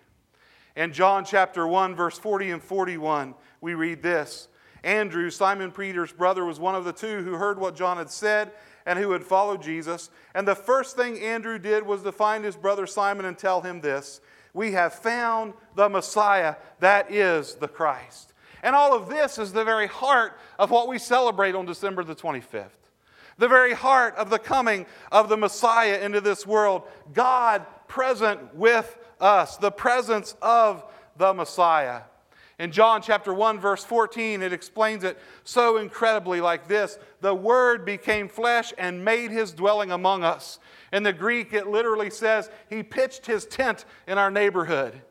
In 0.75 0.94
John 0.94 1.25
chapter 1.25 1.68
1, 1.68 1.96
verse 1.96 2.18
40 2.18 2.51
and 2.51 2.63
41, 2.63 3.36
we 3.62 3.74
read 3.74 4.01
this 4.01 4.48
Andrew, 4.84 5.29
Simon 5.29 5.72
Peter's 5.72 6.13
brother, 6.13 6.46
was 6.46 6.60
one 6.60 6.75
of 6.75 6.86
the 6.86 6.94
two 6.94 7.22
who 7.24 7.34
heard 7.34 7.60
what 7.60 7.75
John 7.75 7.98
had 7.98 8.10
said 8.10 8.51
and 8.86 8.98
who 8.98 9.12
had 9.12 9.24
followed 9.24 9.62
Jesus. 9.62 10.10
And 10.34 10.48
the 10.48 10.56
first 10.56 10.96
thing 10.96 11.20
Andrew 11.20 11.60
did 11.60 11.86
was 11.86 12.01
to 12.03 12.12
find 12.12 12.46
his 12.46 12.56
brother 12.56 12.88
Simon 12.88 13.25
and 13.25 13.38
tell 13.38 13.62
him 13.62 13.82
this 13.82 14.22
we 14.59 14.73
have 14.73 14.93
found 14.93 15.53
the 15.75 15.87
Messiah, 15.87 16.55
that 16.81 17.09
is 17.09 17.55
the 17.55 17.67
Christ. 17.69 18.33
And 18.61 18.75
all 18.75 18.93
of 18.93 19.07
this 19.07 19.37
is 19.37 19.53
the 19.53 19.63
very 19.63 19.87
heart 19.87 20.37
of 20.59 20.69
what 20.69 20.89
we 20.89 20.99
celebrate 20.99 21.55
on 21.55 21.65
December 21.65 22.03
the 22.03 22.13
25th. 22.13 22.65
The 23.37 23.47
very 23.47 23.73
heart 23.73 24.17
of 24.17 24.29
the 24.29 24.37
coming 24.37 24.85
of 25.13 25.29
the 25.29 25.37
Messiah 25.37 26.01
into 26.01 26.19
this 26.19 26.45
world. 26.45 26.83
God 27.13 27.65
present 27.87 28.53
with 28.53 28.97
us, 29.21 29.55
the 29.55 29.71
presence 29.71 30.35
of 30.41 30.83
the 31.15 31.33
Messiah. 31.33 32.01
In 32.59 32.73
John 32.73 33.01
chapter 33.01 33.33
1 33.33 33.59
verse 33.59 33.85
14 33.85 34.41
it 34.41 34.51
explains 34.51 35.05
it 35.05 35.17
so 35.45 35.77
incredibly 35.77 36.41
like 36.41 36.67
this, 36.67 36.99
the 37.21 37.33
word 37.33 37.85
became 37.85 38.27
flesh 38.27 38.73
and 38.77 39.03
made 39.03 39.31
his 39.31 39.53
dwelling 39.53 39.91
among 39.91 40.23
us. 40.23 40.59
In 40.91 41.03
the 41.03 41.13
Greek, 41.13 41.53
it 41.53 41.67
literally 41.67 42.09
says 42.09 42.49
he 42.69 42.83
pitched 42.83 43.25
his 43.25 43.45
tent 43.45 43.85
in 44.07 44.17
our 44.17 44.29
neighborhood. 44.29 45.01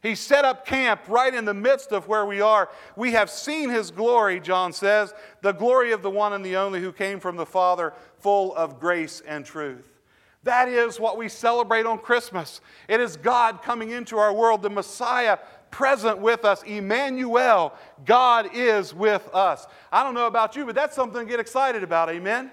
He 0.00 0.14
set 0.14 0.44
up 0.44 0.64
camp 0.64 1.02
right 1.08 1.34
in 1.34 1.44
the 1.44 1.52
midst 1.52 1.92
of 1.92 2.06
where 2.06 2.24
we 2.24 2.40
are. 2.40 2.70
We 2.96 3.12
have 3.12 3.28
seen 3.28 3.68
his 3.68 3.90
glory, 3.90 4.38
John 4.38 4.72
says, 4.72 5.12
the 5.42 5.52
glory 5.52 5.92
of 5.92 6.02
the 6.02 6.10
one 6.10 6.32
and 6.32 6.44
the 6.44 6.56
only 6.56 6.80
who 6.80 6.92
came 6.92 7.18
from 7.18 7.36
the 7.36 7.44
Father, 7.44 7.92
full 8.20 8.54
of 8.54 8.78
grace 8.78 9.20
and 9.26 9.44
truth. 9.44 9.98
That 10.44 10.68
is 10.68 11.00
what 11.00 11.18
we 11.18 11.28
celebrate 11.28 11.84
on 11.84 11.98
Christmas. 11.98 12.60
It 12.88 13.00
is 13.00 13.16
God 13.16 13.60
coming 13.60 13.90
into 13.90 14.18
our 14.18 14.32
world, 14.32 14.62
the 14.62 14.70
Messiah 14.70 15.38
present 15.70 16.18
with 16.18 16.44
us. 16.44 16.62
Emmanuel, 16.62 17.74
God 18.04 18.50
is 18.54 18.94
with 18.94 19.28
us. 19.34 19.66
I 19.92 20.02
don't 20.02 20.14
know 20.14 20.26
about 20.26 20.56
you, 20.56 20.64
but 20.64 20.74
that's 20.74 20.94
something 20.94 21.20
to 21.20 21.30
get 21.30 21.40
excited 21.40 21.82
about. 21.82 22.08
Amen? 22.10 22.50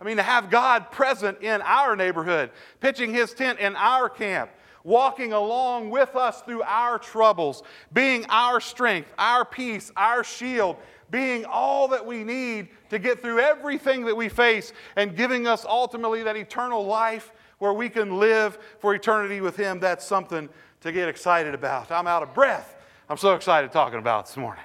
I 0.00 0.04
mean, 0.04 0.16
to 0.16 0.22
have 0.22 0.50
God 0.50 0.90
present 0.90 1.42
in 1.42 1.60
our 1.62 1.96
neighborhood, 1.96 2.50
pitching 2.80 3.12
his 3.12 3.34
tent 3.34 3.58
in 3.58 3.74
our 3.74 4.08
camp, 4.08 4.50
walking 4.84 5.32
along 5.32 5.90
with 5.90 6.14
us 6.14 6.40
through 6.42 6.62
our 6.62 6.98
troubles, 6.98 7.62
being 7.92 8.24
our 8.28 8.60
strength, 8.60 9.12
our 9.18 9.44
peace, 9.44 9.90
our 9.96 10.22
shield, 10.22 10.76
being 11.10 11.44
all 11.46 11.88
that 11.88 12.04
we 12.04 12.22
need 12.22 12.68
to 12.90 12.98
get 12.98 13.20
through 13.20 13.40
everything 13.40 14.04
that 14.04 14.16
we 14.16 14.28
face, 14.28 14.72
and 14.96 15.16
giving 15.16 15.46
us 15.46 15.64
ultimately 15.64 16.22
that 16.22 16.36
eternal 16.36 16.84
life 16.84 17.32
where 17.58 17.72
we 17.72 17.88
can 17.88 18.18
live 18.18 18.58
for 18.78 18.94
eternity 18.94 19.40
with 19.40 19.56
Him. 19.56 19.80
That's 19.80 20.06
something 20.06 20.48
to 20.80 20.92
get 20.92 21.08
excited 21.08 21.54
about. 21.54 21.90
I'm 21.90 22.06
out 22.06 22.22
of 22.22 22.34
breath. 22.34 22.76
I'm 23.08 23.16
so 23.16 23.34
excited 23.34 23.72
talking 23.72 23.98
about 23.98 24.26
this 24.26 24.36
morning. 24.36 24.62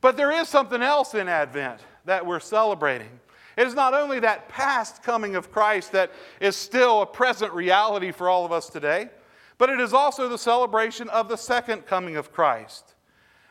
But 0.00 0.16
there 0.16 0.30
is 0.30 0.48
something 0.48 0.82
else 0.82 1.14
in 1.14 1.28
Advent 1.28 1.80
that 2.04 2.24
we're 2.24 2.40
celebrating. 2.40 3.08
It 3.56 3.66
is 3.66 3.74
not 3.74 3.94
only 3.94 4.20
that 4.20 4.48
past 4.48 5.02
coming 5.02 5.34
of 5.34 5.50
Christ 5.50 5.92
that 5.92 6.12
is 6.40 6.54
still 6.56 7.02
a 7.02 7.06
present 7.06 7.52
reality 7.52 8.12
for 8.12 8.28
all 8.28 8.44
of 8.44 8.52
us 8.52 8.68
today, 8.68 9.08
but 9.58 9.70
it 9.70 9.80
is 9.80 9.92
also 9.92 10.28
the 10.28 10.38
celebration 10.38 11.08
of 11.08 11.28
the 11.28 11.36
second 11.36 11.86
coming 11.86 12.16
of 12.16 12.32
Christ. 12.32 12.94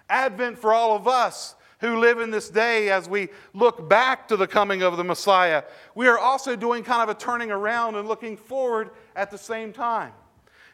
Advent 0.09 0.57
for 0.57 0.73
all 0.73 0.95
of 0.95 1.07
us 1.07 1.55
who 1.79 1.99
live 1.99 2.19
in 2.19 2.29
this 2.29 2.49
day 2.49 2.89
as 2.89 3.09
we 3.09 3.29
look 3.53 3.89
back 3.89 4.27
to 4.27 4.37
the 4.37 4.47
coming 4.47 4.83
of 4.83 4.97
the 4.97 5.03
Messiah, 5.03 5.63
we 5.95 6.07
are 6.07 6.19
also 6.19 6.55
doing 6.55 6.83
kind 6.83 7.01
of 7.01 7.09
a 7.09 7.19
turning 7.19 7.51
around 7.51 7.95
and 7.95 8.07
looking 8.07 8.37
forward 8.37 8.91
at 9.15 9.31
the 9.31 9.37
same 9.37 9.73
time. 9.73 10.13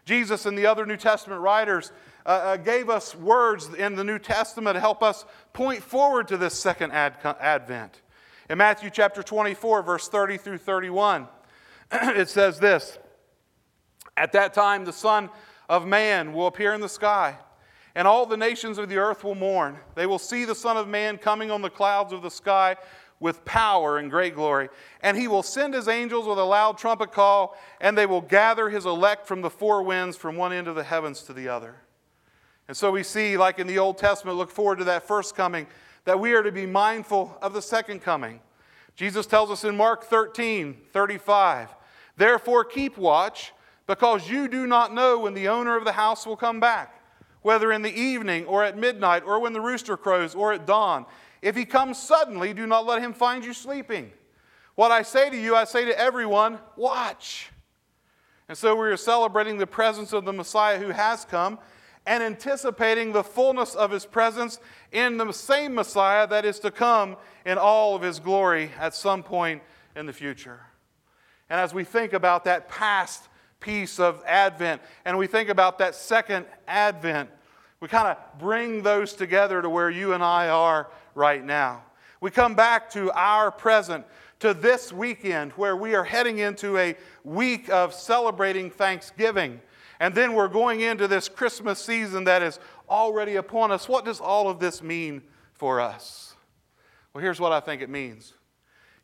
Jesus 0.05 0.45
and 0.45 0.57
the 0.57 0.65
other 0.65 0.85
New 0.85 0.97
Testament 0.97 1.41
writers 1.41 1.91
uh, 2.25 2.29
uh, 2.29 2.57
gave 2.57 2.89
us 2.89 3.15
words 3.15 3.73
in 3.73 3.95
the 3.95 4.03
New 4.03 4.19
Testament 4.19 4.75
to 4.75 4.79
help 4.79 5.01
us 5.03 5.25
point 5.53 5.81
forward 5.81 6.27
to 6.27 6.37
this 6.37 6.53
second 6.53 6.91
ad- 6.91 7.17
advent. 7.39 8.01
In 8.49 8.57
Matthew 8.57 8.89
chapter 8.89 9.23
24, 9.23 9.83
verse 9.83 10.07
30 10.07 10.37
through 10.37 10.57
31, 10.57 11.27
it 11.91 12.29
says 12.29 12.59
this 12.59 12.97
At 14.17 14.31
that 14.33 14.53
time, 14.53 14.85
the 14.85 14.93
Son 14.93 15.29
of 15.69 15.87
Man 15.87 16.33
will 16.33 16.47
appear 16.47 16.73
in 16.73 16.81
the 16.81 16.89
sky, 16.89 17.37
and 17.95 18.07
all 18.07 18.25
the 18.25 18.37
nations 18.37 18.77
of 18.77 18.89
the 18.89 18.97
earth 18.97 19.23
will 19.23 19.35
mourn. 19.35 19.77
They 19.95 20.05
will 20.05 20.19
see 20.19 20.45
the 20.45 20.55
Son 20.55 20.77
of 20.77 20.87
Man 20.87 21.17
coming 21.17 21.49
on 21.49 21.61
the 21.61 21.69
clouds 21.69 22.13
of 22.13 22.21
the 22.21 22.31
sky 22.31 22.75
with 23.21 23.45
power 23.45 23.97
and 23.97 24.11
great 24.11 24.35
glory. 24.35 24.67
And 25.01 25.15
he 25.15 25.29
will 25.29 25.43
send 25.43 25.73
his 25.73 25.87
angels 25.87 26.27
with 26.27 26.37
a 26.37 26.43
loud 26.43 26.77
trumpet 26.77 27.13
call, 27.13 27.55
and 27.79 27.97
they 27.97 28.05
will 28.05 28.19
gather 28.19 28.69
his 28.69 28.85
elect 28.85 29.25
from 29.25 29.41
the 29.41 29.49
four 29.49 29.83
winds 29.83 30.17
from 30.17 30.35
one 30.35 30.51
end 30.51 30.67
of 30.67 30.75
the 30.75 30.83
heavens 30.83 31.21
to 31.23 31.33
the 31.33 31.47
other. 31.47 31.75
And 32.67 32.75
so 32.75 32.91
we 32.91 33.03
see, 33.03 33.37
like 33.37 33.59
in 33.59 33.67
the 33.67 33.79
Old 33.79 33.97
Testament, 33.97 34.37
look 34.37 34.51
forward 34.51 34.79
to 34.79 34.85
that 34.85 35.07
first 35.07 35.35
coming 35.35 35.67
that 36.03 36.19
we 36.19 36.33
are 36.33 36.43
to 36.43 36.51
be 36.51 36.65
mindful 36.65 37.37
of 37.41 37.53
the 37.53 37.61
second 37.61 38.01
coming. 38.01 38.41
Jesus 38.95 39.25
tells 39.25 39.51
us 39.51 39.63
in 39.63 39.77
Mark 39.77 40.03
13 40.03 40.77
35, 40.91 41.69
Therefore 42.17 42.65
keep 42.65 42.97
watch, 42.97 43.53
because 43.87 44.29
you 44.29 44.47
do 44.47 44.65
not 44.65 44.93
know 44.93 45.19
when 45.19 45.33
the 45.33 45.47
owner 45.47 45.77
of 45.77 45.85
the 45.85 45.91
house 45.91 46.25
will 46.25 46.35
come 46.35 46.59
back, 46.59 47.01
whether 47.41 47.71
in 47.71 47.81
the 47.81 47.93
evening 47.93 48.45
or 48.45 48.63
at 48.63 48.77
midnight 48.77 49.23
or 49.25 49.39
when 49.39 49.53
the 49.53 49.61
rooster 49.61 49.95
crows 49.95 50.33
or 50.33 50.53
at 50.53 50.65
dawn. 50.65 51.05
If 51.41 51.55
he 51.55 51.65
comes 51.65 51.97
suddenly, 51.97 52.53
do 52.53 52.67
not 52.67 52.85
let 52.85 53.01
him 53.01 53.13
find 53.13 53.43
you 53.43 53.53
sleeping. 53.53 54.11
What 54.75 54.91
I 54.91 55.01
say 55.01 55.29
to 55.29 55.37
you, 55.37 55.55
I 55.55 55.63
say 55.63 55.85
to 55.85 55.99
everyone, 55.99 56.59
watch. 56.75 57.49
And 58.47 58.57
so 58.57 58.75
we 58.75 58.87
are 58.87 58.97
celebrating 58.97 59.57
the 59.57 59.67
presence 59.67 60.13
of 60.13 60.25
the 60.25 60.33
Messiah 60.33 60.77
who 60.77 60.89
has 60.89 61.25
come 61.25 61.59
and 62.05 62.23
anticipating 62.23 63.11
the 63.11 63.23
fullness 63.23 63.75
of 63.75 63.91
his 63.91 64.05
presence 64.05 64.59
in 64.91 65.17
the 65.17 65.31
same 65.31 65.75
Messiah 65.75 66.27
that 66.27 66.45
is 66.45 66.59
to 66.59 66.71
come 66.71 67.15
in 67.45 67.57
all 67.57 67.95
of 67.95 68.01
his 68.01 68.19
glory 68.19 68.71
at 68.79 68.95
some 68.95 69.23
point 69.23 69.61
in 69.95 70.05
the 70.05 70.13
future. 70.13 70.59
And 71.49 71.59
as 71.59 71.73
we 71.73 71.83
think 71.83 72.13
about 72.13 72.45
that 72.45 72.69
past 72.69 73.27
piece 73.59 73.99
of 73.99 74.23
Advent 74.25 74.81
and 75.05 75.17
we 75.17 75.27
think 75.27 75.49
about 75.49 75.77
that 75.79 75.95
second 75.95 76.45
Advent, 76.67 77.29
we 77.79 77.87
kind 77.87 78.07
of 78.07 78.39
bring 78.39 78.83
those 78.83 79.13
together 79.13 79.61
to 79.61 79.69
where 79.69 79.89
you 79.89 80.13
and 80.13 80.23
I 80.23 80.49
are 80.49 80.89
right 81.15 81.43
now. 81.43 81.83
We 82.19 82.31
come 82.31 82.55
back 82.55 82.89
to 82.91 83.11
our 83.11 83.51
present, 83.51 84.05
to 84.39 84.53
this 84.53 84.93
weekend 84.93 85.51
where 85.53 85.75
we 85.75 85.95
are 85.95 86.03
heading 86.03 86.39
into 86.39 86.77
a 86.77 86.95
week 87.23 87.69
of 87.69 87.93
celebrating 87.93 88.69
Thanksgiving 88.69 89.61
and 90.01 90.15
then 90.15 90.33
we're 90.33 90.47
going 90.47 90.81
into 90.81 91.07
this 91.07 91.29
Christmas 91.29 91.77
season 91.77 92.23
that 92.23 92.41
is 92.41 92.59
already 92.89 93.35
upon 93.35 93.71
us. 93.71 93.87
What 93.87 94.03
does 94.03 94.19
all 94.19 94.49
of 94.49 94.59
this 94.59 94.81
mean 94.81 95.21
for 95.53 95.79
us? 95.79 96.33
Well, 97.13 97.23
here's 97.23 97.39
what 97.39 97.51
I 97.51 97.59
think 97.59 97.83
it 97.83 97.89
means. 97.89 98.33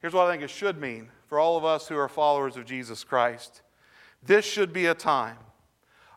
Here's 0.01 0.15
what 0.15 0.25
I 0.25 0.31
think 0.31 0.41
it 0.41 0.49
should 0.49 0.81
mean 0.81 1.09
for 1.27 1.37
all 1.37 1.55
of 1.55 1.63
us 1.63 1.87
who 1.87 1.95
are 1.95 2.09
followers 2.09 2.57
of 2.57 2.65
Jesus 2.65 3.03
Christ. 3.03 3.61
This 4.23 4.43
should 4.43 4.73
be 4.73 4.87
a 4.87 4.95
time, 4.95 5.37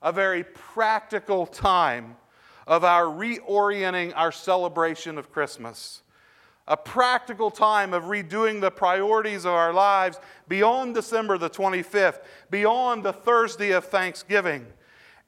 a 0.00 0.12
very 0.12 0.44
practical 0.44 1.44
time 1.44 2.16
of 2.71 2.85
our 2.85 3.05
reorienting 3.05 4.15
our 4.17 4.33
celebration 4.33 5.19
of 5.19 5.31
Christmas 5.31 6.00
a 6.71 6.77
practical 6.77 7.50
time 7.50 7.93
of 7.93 8.05
redoing 8.05 8.61
the 8.61 8.71
priorities 8.71 9.45
of 9.45 9.50
our 9.50 9.73
lives 9.73 10.21
beyond 10.47 10.95
December 10.95 11.37
the 11.37 11.50
25th, 11.50 12.21
beyond 12.49 13.03
the 13.03 13.12
Thursday 13.12 13.73
of 13.73 13.85
Thanksgiving, 13.87 14.65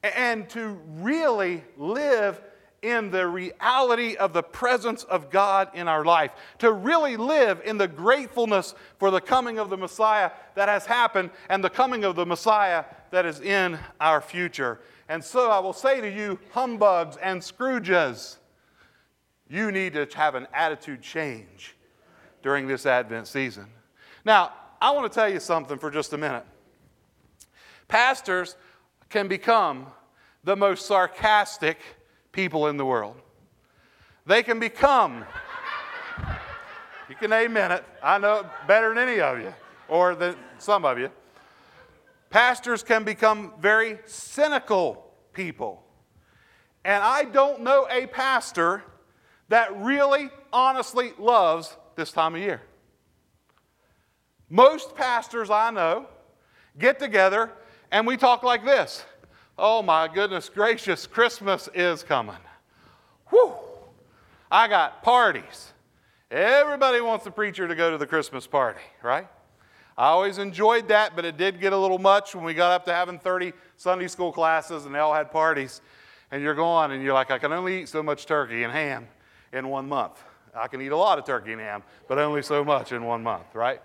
and 0.03 0.49
to 0.49 0.79
really 0.87 1.61
live 1.75 2.41
in 2.81 3.11
the 3.11 3.27
reality 3.27 4.15
of 4.15 4.31
the 4.31 4.43
presence 4.43 5.03
of 5.03 5.29
God 5.29 5.69
in 5.73 5.89
our 5.89 6.05
life, 6.05 6.31
to 6.59 6.71
really 6.71 7.17
live 7.17 7.61
in 7.65 7.77
the 7.77 7.89
gratefulness 7.89 8.73
for 8.97 9.11
the 9.11 9.21
coming 9.21 9.59
of 9.59 9.69
the 9.69 9.77
Messiah 9.77 10.31
that 10.55 10.69
has 10.69 10.85
happened 10.85 11.29
and 11.49 11.61
the 11.61 11.69
coming 11.69 12.05
of 12.05 12.15
the 12.15 12.25
Messiah 12.25 12.85
that 13.11 13.25
is 13.25 13.41
in 13.41 13.77
our 13.99 14.21
future. 14.21 14.79
And 15.13 15.23
so 15.23 15.51
I 15.51 15.59
will 15.59 15.73
say 15.73 16.01
to 16.01 16.09
you, 16.09 16.39
humbugs 16.53 17.17
and 17.17 17.39
Scrooges, 17.39 18.37
you 19.47 19.71
need 19.71 19.93
to 19.93 20.07
have 20.15 20.33
an 20.33 20.47
attitude 20.51 21.03
change 21.03 21.75
during 22.41 22.67
this 22.67 22.87
Advent 22.87 23.27
season. 23.27 23.67
Now, 24.25 24.53
I 24.81 24.89
want 24.89 25.11
to 25.11 25.15
tell 25.15 25.29
you 25.29 25.39
something 25.39 25.77
for 25.77 25.91
just 25.91 26.13
a 26.13 26.17
minute. 26.17 26.43
Pastors 27.87 28.55
can 29.09 29.27
become 29.27 29.85
the 30.43 30.55
most 30.55 30.87
sarcastic 30.87 31.77
people 32.31 32.65
in 32.65 32.77
the 32.77 32.85
world. 32.85 33.15
They 34.25 34.41
can 34.41 34.59
become, 34.59 35.25
you 37.07 37.15
can 37.17 37.31
amen 37.31 37.71
it, 37.71 37.85
I 38.01 38.17
know 38.17 38.49
better 38.65 38.89
than 38.89 39.07
any 39.07 39.19
of 39.19 39.39
you, 39.39 39.53
or 39.87 40.15
than 40.15 40.35
some 40.57 40.83
of 40.85 40.97
you. 40.97 41.11
Pastors 42.33 42.81
can 42.81 43.03
become 43.03 43.53
very 43.59 43.99
cynical 44.05 45.13
people. 45.33 45.83
And 46.83 47.03
I 47.03 47.25
don't 47.25 47.61
know 47.61 47.85
a 47.91 48.07
pastor 48.07 48.83
that 49.49 49.79
really, 49.79 50.31
honestly 50.51 51.13
loves 51.19 51.77
this 51.95 52.11
time 52.11 52.33
of 52.33 52.41
year. 52.41 52.63
Most 54.49 54.95
pastors 54.95 55.51
I 55.51 55.69
know 55.69 56.07
get 56.79 56.97
together 56.97 57.51
and 57.91 58.07
we 58.07 58.17
talk 58.17 58.41
like 58.41 58.65
this 58.65 59.05
Oh 59.55 59.83
my 59.83 60.07
goodness 60.07 60.49
gracious, 60.49 61.05
Christmas 61.05 61.69
is 61.75 62.01
coming. 62.01 62.43
Whew! 63.29 63.53
I 64.51 64.67
got 64.67 65.03
parties. 65.03 65.71
Everybody 66.31 66.99
wants 66.99 67.25
the 67.25 67.31
preacher 67.31 67.67
to 67.67 67.75
go 67.75 67.91
to 67.91 67.99
the 67.99 68.07
Christmas 68.07 68.47
party, 68.47 68.81
right? 69.03 69.27
I 69.97 70.07
always 70.07 70.39
enjoyed 70.39 70.87
that, 70.87 71.15
but 71.15 71.23
it 71.23 71.37
did 71.37 71.61
get 71.61 71.71
a 71.71 71.77
little 71.77 71.99
much 71.99 72.33
when 72.33 72.43
we 72.43 72.53
got 72.53 72.71
up 72.71 72.85
to 72.85 72.93
having 72.93 73.19
30 73.19 73.53
Sunday 73.77 74.07
school 74.07 74.31
classes 74.31 74.85
and 74.85 74.95
they 74.95 74.99
all 74.99 75.13
had 75.13 75.31
parties. 75.31 75.81
And 76.31 76.41
you're 76.41 76.55
going 76.55 76.91
and 76.91 77.03
you're 77.03 77.13
like, 77.13 77.29
I 77.29 77.37
can 77.37 77.51
only 77.51 77.81
eat 77.83 77.89
so 77.89 78.01
much 78.01 78.25
turkey 78.25 78.63
and 78.63 78.73
ham 78.73 79.07
in 79.51 79.67
one 79.67 79.87
month. 79.87 80.23
I 80.55 80.67
can 80.67 80.81
eat 80.81 80.91
a 80.91 80.97
lot 80.97 81.19
of 81.19 81.25
turkey 81.25 81.51
and 81.51 81.61
ham, 81.61 81.83
but 82.07 82.17
only 82.17 82.41
so 82.41 82.63
much 82.63 82.91
in 82.91 83.03
one 83.03 83.21
month, 83.21 83.53
right? 83.53 83.81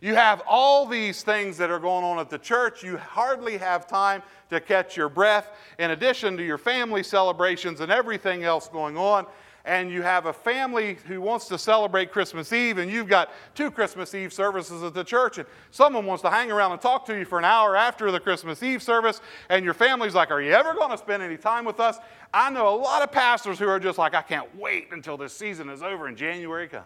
You 0.00 0.14
have 0.14 0.42
all 0.46 0.86
these 0.86 1.22
things 1.22 1.58
that 1.58 1.70
are 1.70 1.78
going 1.78 2.04
on 2.04 2.18
at 2.18 2.30
the 2.30 2.38
church. 2.38 2.82
You 2.82 2.96
hardly 2.96 3.58
have 3.58 3.86
time 3.86 4.22
to 4.48 4.60
catch 4.60 4.96
your 4.96 5.10
breath, 5.10 5.50
in 5.78 5.90
addition 5.90 6.36
to 6.38 6.44
your 6.44 6.56
family 6.58 7.02
celebrations 7.02 7.80
and 7.80 7.92
everything 7.92 8.42
else 8.42 8.68
going 8.68 8.96
on 8.96 9.26
and 9.64 9.90
you 9.90 10.02
have 10.02 10.26
a 10.26 10.32
family 10.32 10.96
who 11.06 11.20
wants 11.20 11.46
to 11.48 11.58
celebrate 11.58 12.10
Christmas 12.10 12.52
Eve, 12.52 12.78
and 12.78 12.90
you've 12.90 13.08
got 13.08 13.30
two 13.54 13.70
Christmas 13.70 14.14
Eve 14.14 14.32
services 14.32 14.82
at 14.82 14.94
the 14.94 15.04
church, 15.04 15.38
and 15.38 15.46
someone 15.70 16.06
wants 16.06 16.22
to 16.22 16.30
hang 16.30 16.50
around 16.50 16.72
and 16.72 16.80
talk 16.80 17.04
to 17.06 17.18
you 17.18 17.24
for 17.24 17.38
an 17.38 17.44
hour 17.44 17.76
after 17.76 18.10
the 18.10 18.20
Christmas 18.20 18.62
Eve 18.62 18.82
service, 18.82 19.20
and 19.48 19.64
your 19.64 19.74
family's 19.74 20.14
like, 20.14 20.30
Are 20.30 20.40
you 20.40 20.52
ever 20.52 20.72
going 20.74 20.90
to 20.90 20.98
spend 20.98 21.22
any 21.22 21.36
time 21.36 21.64
with 21.64 21.80
us? 21.80 21.98
I 22.32 22.50
know 22.50 22.74
a 22.74 22.76
lot 22.76 23.02
of 23.02 23.12
pastors 23.12 23.58
who 23.58 23.68
are 23.68 23.80
just 23.80 23.98
like, 23.98 24.14
I 24.14 24.22
can't 24.22 24.54
wait 24.56 24.88
until 24.92 25.16
this 25.16 25.32
season 25.32 25.68
is 25.68 25.82
over 25.82 26.06
and 26.06 26.16
January 26.16 26.68
comes. 26.68 26.84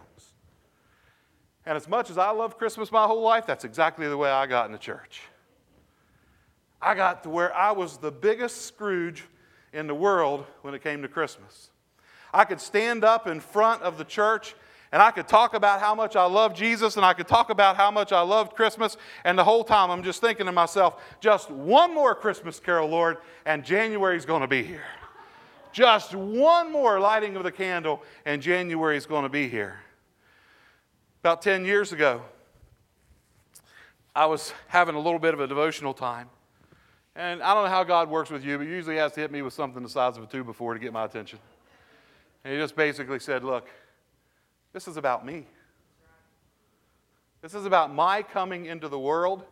And 1.67 1.77
as 1.77 1.89
much 1.89 2.11
as 2.11 2.19
I 2.19 2.31
love 2.31 2.59
Christmas 2.59 2.93
my 2.93 3.07
whole 3.07 3.23
life, 3.23 3.47
that's 3.47 3.65
exactly 3.65 4.09
the 4.09 4.17
way 4.17 4.31
I 4.31 4.47
got 4.47 4.67
in 4.67 4.73
the 4.73 4.79
church. 4.79 5.23
I 6.83 6.95
got 6.95 7.23
to 7.23 7.31
where 7.31 7.55
I 7.55 7.73
was 7.73 7.97
the 7.97 8.11
biggest 8.11 8.67
Scrooge 8.67 9.25
in 9.73 9.87
the 9.87 9.95
world 9.95 10.45
when 10.63 10.75
it 10.75 10.83
came 10.83 11.01
to 11.03 11.09
Christmas. 11.09 11.71
I 12.35 12.45
could 12.45 12.61
stand 12.61 13.05
up 13.05 13.29
in 13.29 13.39
front 13.39 13.83
of 13.83 13.97
the 13.97 14.05
church 14.05 14.57
and 14.91 15.01
I 15.01 15.13
could 15.13 15.29
talk 15.29 15.55
about 15.55 15.81
how 15.81 15.95
much 15.95 16.15
I 16.17 16.25
love 16.25 16.55
Jesus 16.55 16.97
and 16.97 17.05
I 17.05 17.15
could 17.15 17.29
talk 17.29 17.49
about 17.49 17.77
how 17.77 17.91
much 17.91 18.13
I 18.13 18.21
loved 18.23 18.55
Christmas. 18.55 18.97
And 19.25 19.39
the 19.39 19.45
whole 19.45 19.65
time 19.65 19.91
I'm 19.91 20.03
just 20.03 20.21
thinking 20.21 20.47
to 20.47 20.53
myself, 20.53 21.03
just 21.21 21.51
one 21.51 21.95
more 21.95 22.15
Christmas 22.15 22.61
carol, 22.61 22.89
Lord, 22.89 23.19
and 23.47 23.65
January's 23.65 24.25
going 24.25 24.43
to 24.43 24.49
be 24.49 24.63
here. 24.63 24.85
Just 25.73 26.15
one 26.15 26.71
more 26.71 27.01
lighting 27.01 27.35
of 27.35 27.43
the 27.43 27.51
candle, 27.51 28.03
and 28.25 28.41
January's 28.41 29.07
going 29.07 29.25
to 29.25 29.29
be 29.29 29.49
here. 29.49 29.81
About 31.23 31.43
10 31.43 31.65
years 31.65 31.93
ago, 31.93 32.23
I 34.15 34.27
was 34.27 34.53
having 34.69 34.95
a 34.95 35.01
little 35.01 35.19
bit 35.19 35.35
of 35.35 35.41
a 35.41 35.49
devotional 35.49 35.95
time. 35.95 36.29
And 37.17 37.43
I 37.43 37.55
don't 37.55 37.65
know 37.65 37.71
how 37.71 37.83
God 37.83 38.09
works 38.09 38.31
with 38.31 38.45
you, 38.45 38.59
but 38.59 38.69
usually 38.69 38.97
has 38.97 39.13
to 39.13 39.21
hit 39.21 39.33
me 39.33 39.43
with 39.43 39.55
something 39.55 39.83
the 39.83 39.89
size 39.89 40.17
of 40.17 40.23
a 40.23 40.27
two 40.27 40.45
before 40.45 40.75
to 40.75 40.81
get 40.81 40.93
my 40.93 41.05
attention. 41.05 41.41
And 42.45 42.53
he 42.53 42.59
just 42.59 42.77
basically 42.77 43.19
said, 43.19 43.43
Look, 43.43 43.69
this 44.73 44.87
is 44.87 44.97
about 44.97 45.25
me. 45.25 45.47
This 47.41 47.55
is 47.55 47.67
about 47.67 47.93
my 47.93 48.23
coming 48.23 48.67
into 48.67 48.89
the 48.89 48.99
world, 48.99 49.45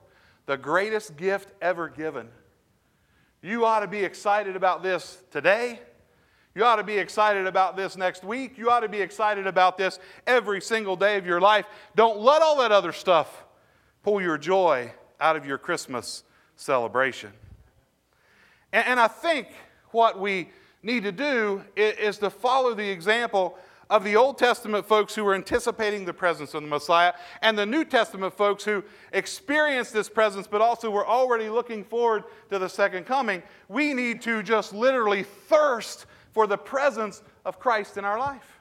the 0.47 0.57
greatest 0.57 1.17
gift 1.17 1.53
ever 1.61 1.89
given. 1.89 2.29
You 3.43 3.65
ought 3.67 3.81
to 3.81 3.87
be 3.87 4.05
excited 4.05 4.57
about 4.57 4.83
this 4.83 5.23
today. 5.31 5.81
You 6.55 6.65
ought 6.65 6.77
to 6.77 6.85
be 6.85 6.99
excited 6.99 7.47
about 7.47 7.77
this 7.77 7.97
next 7.97 8.25
week. 8.25 8.59
You 8.59 8.71
ought 8.71 8.81
to 8.81 8.89
be 8.89 9.01
excited 9.01 9.47
about 9.47 9.79
this 9.79 9.99
every 10.27 10.61
single 10.61 10.97
day 10.97 11.17
of 11.17 11.27
your 11.27 11.41
life. 11.41 11.67
Don't 11.97 12.21
let 12.21 12.43
all 12.43 12.59
that 12.61 12.73
other 12.73 12.93
stuff 12.93 13.45
pull 14.03 14.21
your 14.21 14.39
joy 14.39 14.93
out 15.19 15.37
of 15.37 15.47
your 15.47 15.59
Christmas 15.59 16.25
celebration. 16.57 17.33
And, 18.73 18.87
and 18.87 19.01
I 19.01 19.09
think 19.09 19.49
what 19.91 20.21
we 20.21 20.51
need 20.83 21.05
to 21.05 21.13
do 21.13 21.63
is, 21.77 22.19
to 22.19 22.31
follow 22.31 22.75
the 22.75 22.89
example 22.89 23.57
of 23.89 24.05
the 24.05 24.17
Old 24.17 24.39
Testament 24.39 24.87
folks 24.87 25.15
who 25.15 25.23
were 25.23 25.35
anticipating 25.35 26.05
the 26.05 26.15
presence 26.15 26.55
of 26.55 26.63
the 26.63 26.69
Messiah 26.69 27.13
and 27.43 27.59
the 27.59 27.67
New 27.67 27.85
Testament 27.85 28.33
folks 28.35 28.65
who 28.65 28.83
experienced 29.13 29.93
this 29.93 30.09
presence 30.09 30.47
but 30.47 30.61
also 30.61 30.91
were 30.91 31.07
already 31.07 31.49
looking 31.49 31.85
forward 31.85 32.25
to 32.51 32.59
the 32.59 32.69
second 32.69 33.05
coming. 33.05 33.43
We 33.69 33.93
need 33.93 34.23
to 34.23 34.43
just 34.43 34.73
literally 34.73 35.25
thirst 35.25 36.07
for 36.33 36.47
the 36.47 36.57
presence 36.57 37.23
of 37.45 37.61
Christ 37.61 37.99
in 37.99 38.05
our 38.05 38.19
life. 38.19 38.59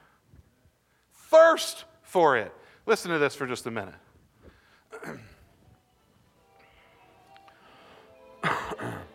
Thirst 1.14 1.84
for 2.02 2.36
it. 2.36 2.52
Listen 2.84 3.10
to 3.10 3.18
this 3.18 3.34
for 3.34 3.46
just 3.46 3.66
a 3.66 3.70
minute. 3.70 3.94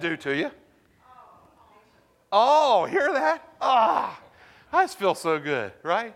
do 0.00 0.16
to 0.18 0.34
you? 0.34 0.50
Oh, 2.30 2.84
hear 2.84 3.12
that? 3.12 3.42
Ah, 3.60 4.20
I 4.72 4.84
just 4.84 4.98
feel 4.98 5.14
so 5.14 5.38
good, 5.38 5.72
right? 5.82 6.14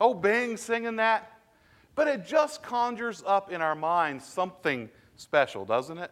Oh, 0.00 0.14
Bing 0.14 0.56
singing 0.56 0.96
that. 0.96 1.30
But 1.94 2.08
it 2.08 2.26
just 2.26 2.62
conjures 2.62 3.22
up 3.26 3.52
in 3.52 3.60
our 3.60 3.74
minds 3.74 4.24
something 4.24 4.88
special, 5.16 5.64
doesn't 5.64 5.98
it? 5.98 6.10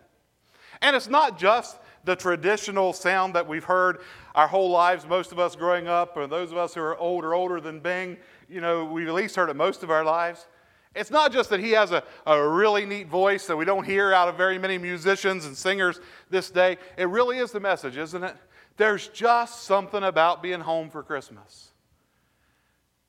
And 0.81 0.95
it's 0.95 1.09
not 1.09 1.39
just 1.39 1.79
the 2.05 2.17
traditional 2.17 2.93
sound 2.93 3.35
that 3.35 3.47
we've 3.47 3.65
heard 3.65 4.01
our 4.35 4.49
whole 4.49 4.71
lives, 4.71 5.07
most 5.07 5.33
of 5.33 5.39
us 5.39 5.57
growing 5.57 5.89
up, 5.89 6.17
or 6.17 6.27
those 6.27 6.51
of 6.51 6.59
us 6.59 6.75
who 6.75 6.81
are 6.81 6.97
older, 6.97 7.35
older 7.35 7.61
than 7.61 7.81
Bing, 7.81 8.17
you 8.49 8.61
know, 8.61 8.85
we've 8.85 9.09
at 9.09 9.15
least 9.15 9.37
heard 9.37 9.51
it 9.51 9.57
most 9.57 9.83
of 9.83 9.91
our 9.91 10.05
lives. 10.05 10.47
It's 10.95 11.11
not 11.11 11.33
just 11.33 11.49
that 11.51 11.61
he 11.61 11.71
has 11.71 11.91
a, 11.91 12.03
a 12.27 12.49
really 12.49 12.85
neat 12.85 13.09
voice 13.09 13.47
that 13.47 13.57
we 13.57 13.65
don't 13.65 13.85
hear 13.85 14.13
out 14.13 14.29
of 14.29 14.37
very 14.37 14.59
many 14.59 14.77
musicians 14.77 15.47
and 15.47 15.57
singers 15.57 16.01
this 16.29 16.51
day. 16.51 16.77
It 16.99 17.09
really 17.09 17.39
is 17.39 17.51
the 17.51 17.61
message, 17.61 17.97
isn't 17.97 18.23
it? 18.23 18.37
There's 18.77 19.09
just 19.09 19.65
something 19.65 20.03
about 20.03 20.43
being 20.43 20.61
home 20.61 20.91
for 20.91 21.03
Christmas. 21.03 21.71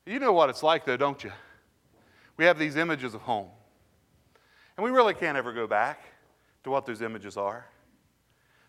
You 0.06 0.18
know 0.18 0.32
what 0.32 0.50
it's 0.50 0.62
like, 0.62 0.84
though, 0.84 0.96
don't 0.96 1.22
you? 1.22 1.32
We 2.36 2.46
have 2.46 2.58
these 2.58 2.76
images 2.76 3.14
of 3.14 3.22
home. 3.22 3.48
And 4.76 4.84
we 4.84 4.90
really 4.90 5.14
can't 5.14 5.36
ever 5.36 5.52
go 5.52 5.66
back 5.66 6.04
to 6.64 6.70
what 6.70 6.86
those 6.86 7.02
images 7.02 7.36
are. 7.36 7.66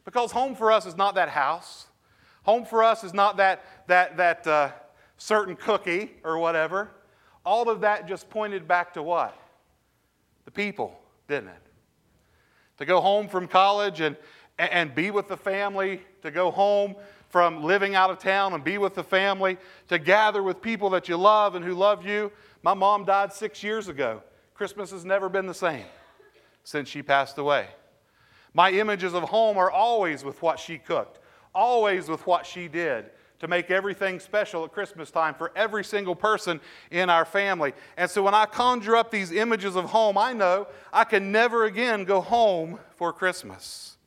Because 0.03 0.31
home 0.31 0.55
for 0.55 0.71
us 0.71 0.85
is 0.85 0.95
not 0.95 1.15
that 1.15 1.29
house. 1.29 1.87
Home 2.43 2.65
for 2.65 2.83
us 2.83 3.03
is 3.03 3.13
not 3.13 3.37
that, 3.37 3.63
that, 3.87 4.17
that 4.17 4.45
uh, 4.45 4.71
certain 5.17 5.55
cookie 5.55 6.11
or 6.23 6.37
whatever 6.37 6.91
all 7.45 7.69
of 7.69 7.81
that 7.81 8.07
just 8.07 8.29
pointed 8.29 8.67
back 8.67 8.93
to 8.93 9.03
what? 9.03 9.37
The 10.45 10.51
people, 10.51 10.99
didn't 11.27 11.49
it? 11.49 11.61
To 12.77 12.85
go 12.85 12.99
home 12.99 13.27
from 13.27 13.47
college 13.47 14.01
and, 14.01 14.17
and 14.57 14.93
be 14.93 15.11
with 15.11 15.27
the 15.27 15.37
family, 15.37 16.01
to 16.23 16.31
go 16.31 16.51
home 16.51 16.95
from 17.29 17.63
living 17.63 17.95
out 17.95 18.09
of 18.09 18.19
town 18.19 18.53
and 18.53 18.63
be 18.63 18.77
with 18.77 18.95
the 18.95 19.03
family, 19.03 19.57
to 19.87 19.99
gather 19.99 20.41
with 20.41 20.61
people 20.61 20.89
that 20.91 21.07
you 21.07 21.17
love 21.17 21.55
and 21.55 21.63
who 21.63 21.73
love 21.73 22.05
you. 22.05 22.31
My 22.63 22.73
mom 22.73 23.05
died 23.05 23.31
six 23.31 23.63
years 23.63 23.87
ago. 23.87 24.23
Christmas 24.53 24.91
has 24.91 25.05
never 25.05 25.29
been 25.29 25.45
the 25.45 25.53
same 25.53 25.85
since 26.63 26.89
she 26.89 27.03
passed 27.03 27.37
away. 27.37 27.67
My 28.53 28.71
images 28.71 29.13
of 29.13 29.23
home 29.23 29.57
are 29.57 29.69
always 29.69 30.23
with 30.23 30.41
what 30.41 30.59
she 30.59 30.77
cooked, 30.77 31.19
always 31.53 32.07
with 32.07 32.25
what 32.25 32.45
she 32.45 32.67
did 32.67 33.05
to 33.39 33.47
make 33.47 33.69
everything 33.69 34.19
special 34.19 34.63
at 34.63 34.71
Christmas 34.71 35.11
time 35.11 35.33
for 35.33 35.51
every 35.55 35.83
single 35.83 36.15
person 36.15 36.59
in 36.91 37.09
our 37.09 37.25
family. 37.25 37.73
And 37.97 38.09
so 38.09 38.23
when 38.23 38.33
I 38.33 38.45
conjure 38.45 38.95
up 38.95 39.11
these 39.11 39.31
images 39.31 39.75
of 39.75 39.85
home, 39.85 40.17
I 40.17 40.33
know 40.33 40.67
I 40.93 41.03
can 41.03 41.31
never 41.31 41.65
again 41.65 42.05
go 42.05 42.21
home 42.21 42.79
for 42.95 43.11
Christmas. 43.11 43.97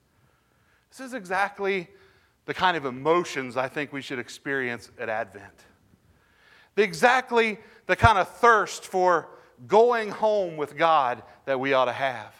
This 0.91 1.01
is 1.01 1.15
exactly 1.15 1.89
the 2.47 2.55
kind 2.55 2.77
of 2.77 2.87
emotions 2.87 3.57
I 3.57 3.69
think 3.69 3.93
we 3.93 4.01
should 4.01 4.19
experience 4.19 4.91
at 4.99 5.09
Advent. 5.09 5.53
The 6.75 6.83
exactly 6.83 7.59
the 7.87 7.97
kind 7.97 8.19
of 8.19 8.29
thirst 8.29 8.87
for 8.87 9.29
going 9.67 10.11
home 10.11 10.57
with 10.57 10.77
God 10.77 11.23
that 11.45 11.61
we 11.61 11.73
ought 11.73 11.87
to 11.87 11.93
have. 11.93 12.35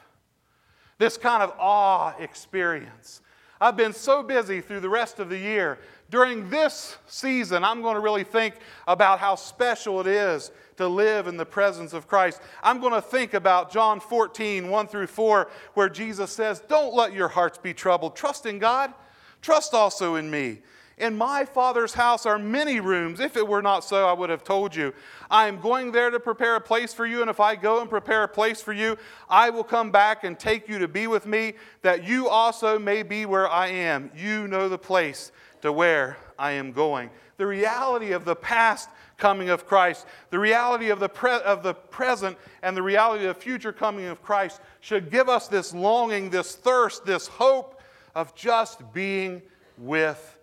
This 0.99 1.17
kind 1.17 1.43
of 1.43 1.53
awe 1.59 2.15
experience. 2.19 3.21
I've 3.61 3.77
been 3.77 3.93
so 3.93 4.23
busy 4.23 4.61
through 4.61 4.81
the 4.81 4.89
rest 4.89 5.19
of 5.19 5.29
the 5.29 5.39
year 5.39 5.79
during 6.11 6.49
this 6.49 6.97
season, 7.07 7.65
I'm 7.65 7.83
going 7.83 7.95
to 7.95 8.01
really 8.01 8.25
think 8.25 8.55
about 8.87 9.19
how 9.19 9.35
special 9.35 10.01
it 10.01 10.07
is 10.07 10.51
to 10.79 10.89
live 10.89 11.27
in 11.27 11.37
the 11.37 11.45
presence 11.45 11.93
of 11.93 12.09
Christ. 12.09 12.41
I'm 12.63 12.81
going 12.81 12.95
to 12.95 13.03
think 13.03 13.35
about 13.35 13.71
John 13.71 14.01
14, 14.01 14.71
1 14.71 14.87
through 14.89 15.09
4, 15.09 15.51
where 15.75 15.89
Jesus 15.89 16.33
says, 16.33 16.63
Don't 16.69 16.95
let 16.95 17.13
your 17.13 17.29
hearts 17.29 17.59
be 17.59 17.75
troubled. 17.75 18.17
Trust 18.17 18.47
in 18.47 18.59
God, 18.59 18.95
trust 19.43 19.75
also 19.75 20.15
in 20.15 20.31
me. 20.31 20.61
In 20.99 21.17
my 21.17 21.45
Father's 21.45 21.95
house 21.95 22.27
are 22.27 22.39
many 22.39 22.81
rooms. 22.81 23.21
If 23.21 23.37
it 23.37 23.47
were 23.47 23.63
not 23.63 23.85
so, 23.85 24.07
I 24.07 24.13
would 24.13 24.31
have 24.31 24.43
told 24.43 24.75
you. 24.75 24.93
I 25.31 25.47
am 25.47 25.61
going 25.61 25.93
there 25.93 26.11
to 26.11 26.19
prepare 26.19 26.57
a 26.57 26.61
place 26.61 26.93
for 26.93 27.07
you, 27.07 27.21
and 27.21 27.31
if 27.31 27.39
I 27.39 27.55
go 27.55 27.81
and 27.81 27.89
prepare 27.89 28.25
a 28.25 28.29
place 28.29 28.61
for 28.61 28.73
you, 28.73 28.97
I 29.29 29.51
will 29.51 29.65
come 29.65 29.91
back 29.91 30.25
and 30.25 30.39
take 30.39 30.69
you 30.69 30.79
to 30.81 30.89
be 30.89 31.07
with 31.07 31.25
me, 31.25 31.55
that 31.83 32.05
you 32.05 32.29
also 32.29 32.79
may 32.79 33.03
be 33.03 33.27
where 33.27 33.49
I 33.49 33.69
am. 33.69 34.11
You 34.17 34.49
know 34.49 34.69
the 34.69 34.79
place 34.79 35.31
to 35.63 35.73
where 35.73 36.17
I 36.39 36.53
am 36.53 36.73
going. 36.73 37.11
The 37.37 37.47
reality 37.47 38.13
of 38.13 38.25
the 38.25 38.37
past 38.37 38.89
coming 39.17 39.51
of 39.51 39.67
Christ, 39.67 40.07
the 40.31 40.39
reality 40.39 40.91
of 40.91 41.01
the, 41.01 41.09
pre- 41.09 41.43
of 41.43 41.63
the 41.63 41.75
present, 41.75 42.37
and 42.63 42.77
the 42.77 42.83
reality 42.83 43.27
of 43.27 43.35
the 43.37 43.41
future 43.41 43.73
coming 43.73 44.07
of 44.07 44.23
Christ 44.23 44.61
should 44.81 45.11
give 45.11 45.29
us 45.29 45.49
this 45.49 45.75
longing, 45.75 46.31
this 46.31 46.55
thirst, 46.55 47.05
this 47.05 47.27
hope 47.27 47.81
of 48.15 48.35
just 48.35 48.93
being 48.93 49.43
with 49.77 50.38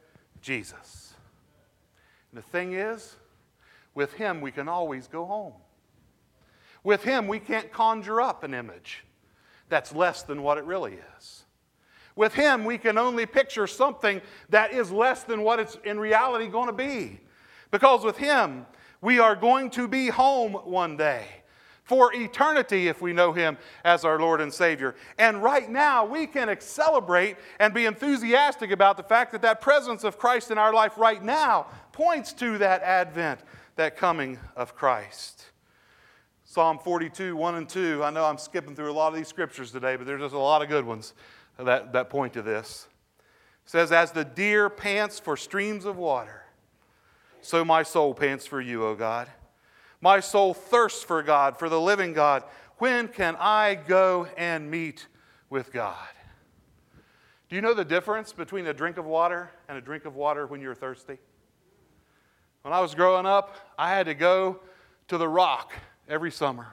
Jesus. 0.45 1.15
And 2.31 2.37
the 2.37 2.47
thing 2.47 2.73
is, 2.73 3.15
with 3.95 4.13
Him, 4.13 4.41
we 4.41 4.51
can 4.51 4.69
always 4.69 5.07
go 5.07 5.25
home. 5.25 5.53
With 6.83 7.03
Him, 7.03 7.27
we 7.27 7.39
can't 7.39 7.71
conjure 7.71 8.21
up 8.21 8.43
an 8.43 8.53
image 8.53 9.03
that's 9.69 9.91
less 9.91 10.21
than 10.21 10.43
what 10.43 10.59
it 10.59 10.63
really 10.65 10.99
is. 11.17 11.45
With 12.15 12.35
Him, 12.35 12.63
we 12.63 12.77
can 12.77 12.99
only 12.99 13.25
picture 13.25 13.65
something 13.65 14.21
that 14.49 14.71
is 14.71 14.91
less 14.91 15.23
than 15.23 15.41
what 15.41 15.59
it's 15.59 15.79
in 15.83 15.99
reality 15.99 16.47
going 16.47 16.67
to 16.67 16.73
be. 16.73 17.21
Because 17.71 18.03
with 18.03 18.17
Him, 18.17 18.67
we 19.01 19.17
are 19.17 19.35
going 19.35 19.71
to 19.71 19.87
be 19.87 20.09
home 20.09 20.53
one 20.53 20.95
day. 20.95 21.25
For 21.85 22.13
eternity 22.13 22.87
if 22.87 23.01
we 23.01 23.13
know 23.13 23.31
Him 23.31 23.57
as 23.85 24.03
our 24.03 24.19
Lord 24.19 24.41
and 24.41 24.53
Savior. 24.53 24.95
And 25.17 25.41
right 25.41 25.69
now, 25.69 26.03
we 26.03 26.27
can 26.27 26.53
celebrate 26.59 27.37
and 27.59 27.73
be 27.73 27.85
enthusiastic 27.85 28.71
about 28.71 28.97
the 28.97 29.03
fact 29.03 29.31
that 29.31 29.43
that 29.43 29.61
presence 29.61 30.03
of 30.03 30.17
Christ 30.17 30.51
in 30.51 30.57
our 30.57 30.73
life 30.73 30.97
right 30.97 31.23
now 31.23 31.67
points 31.91 32.33
to 32.33 32.57
that 32.57 32.81
advent, 32.81 33.39
that 33.77 33.95
coming 33.95 34.39
of 34.55 34.75
Christ. 34.75 35.45
Psalm 36.43 36.79
42, 36.79 37.35
1 37.35 37.55
and 37.55 37.69
2. 37.69 38.03
I 38.03 38.09
know 38.09 38.25
I'm 38.25 38.37
skipping 38.37 38.75
through 38.75 38.91
a 38.91 38.93
lot 38.93 39.09
of 39.09 39.15
these 39.15 39.27
scriptures 39.27 39.71
today, 39.71 39.95
but 39.95 40.07
there's 40.07 40.21
just 40.21 40.35
a 40.35 40.39
lot 40.39 40.61
of 40.61 40.69
good 40.69 40.85
ones 40.85 41.13
that, 41.57 41.93
that 41.93 42.09
point 42.09 42.33
to 42.33 42.41
this. 42.41 42.87
It 43.65 43.69
says, 43.69 43.91
As 43.91 44.11
the 44.11 44.25
deer 44.25 44.69
pants 44.69 45.19
for 45.19 45.37
streams 45.37 45.85
of 45.85 45.97
water, 45.97 46.45
so 47.41 47.63
my 47.63 47.83
soul 47.83 48.15
pants 48.15 48.47
for 48.47 48.59
you, 48.59 48.85
O 48.85 48.95
God. 48.95 49.27
My 50.05 50.19
soul 50.19 50.53
thirsts 50.53 51.01
for 51.01 51.23
God, 51.23 51.57
for 51.57 51.67
the 51.67 51.81
living 51.81 52.13
God. 52.13 52.43
When 52.77 53.07
can 53.07 53.35
I 53.39 53.73
go 53.73 54.27
and 54.37 54.69
meet 54.69 55.07
with 55.49 55.73
God? 55.73 55.97
Do 57.49 57.55
you 57.55 57.61
know 57.63 57.73
the 57.73 57.83
difference 57.83 58.31
between 58.31 58.67
a 58.67 58.73
drink 58.73 58.97
of 58.97 59.05
water 59.05 59.49
and 59.67 59.79
a 59.79 59.81
drink 59.81 60.05
of 60.05 60.15
water 60.15 60.45
when 60.45 60.61
you're 60.61 60.75
thirsty? 60.75 61.17
When 62.61 62.71
I 62.71 62.81
was 62.81 62.93
growing 62.93 63.25
up, 63.25 63.55
I 63.79 63.89
had 63.89 64.05
to 64.05 64.13
go 64.13 64.59
to 65.07 65.17
the 65.17 65.27
rock 65.27 65.73
every 66.07 66.31
summer. 66.31 66.67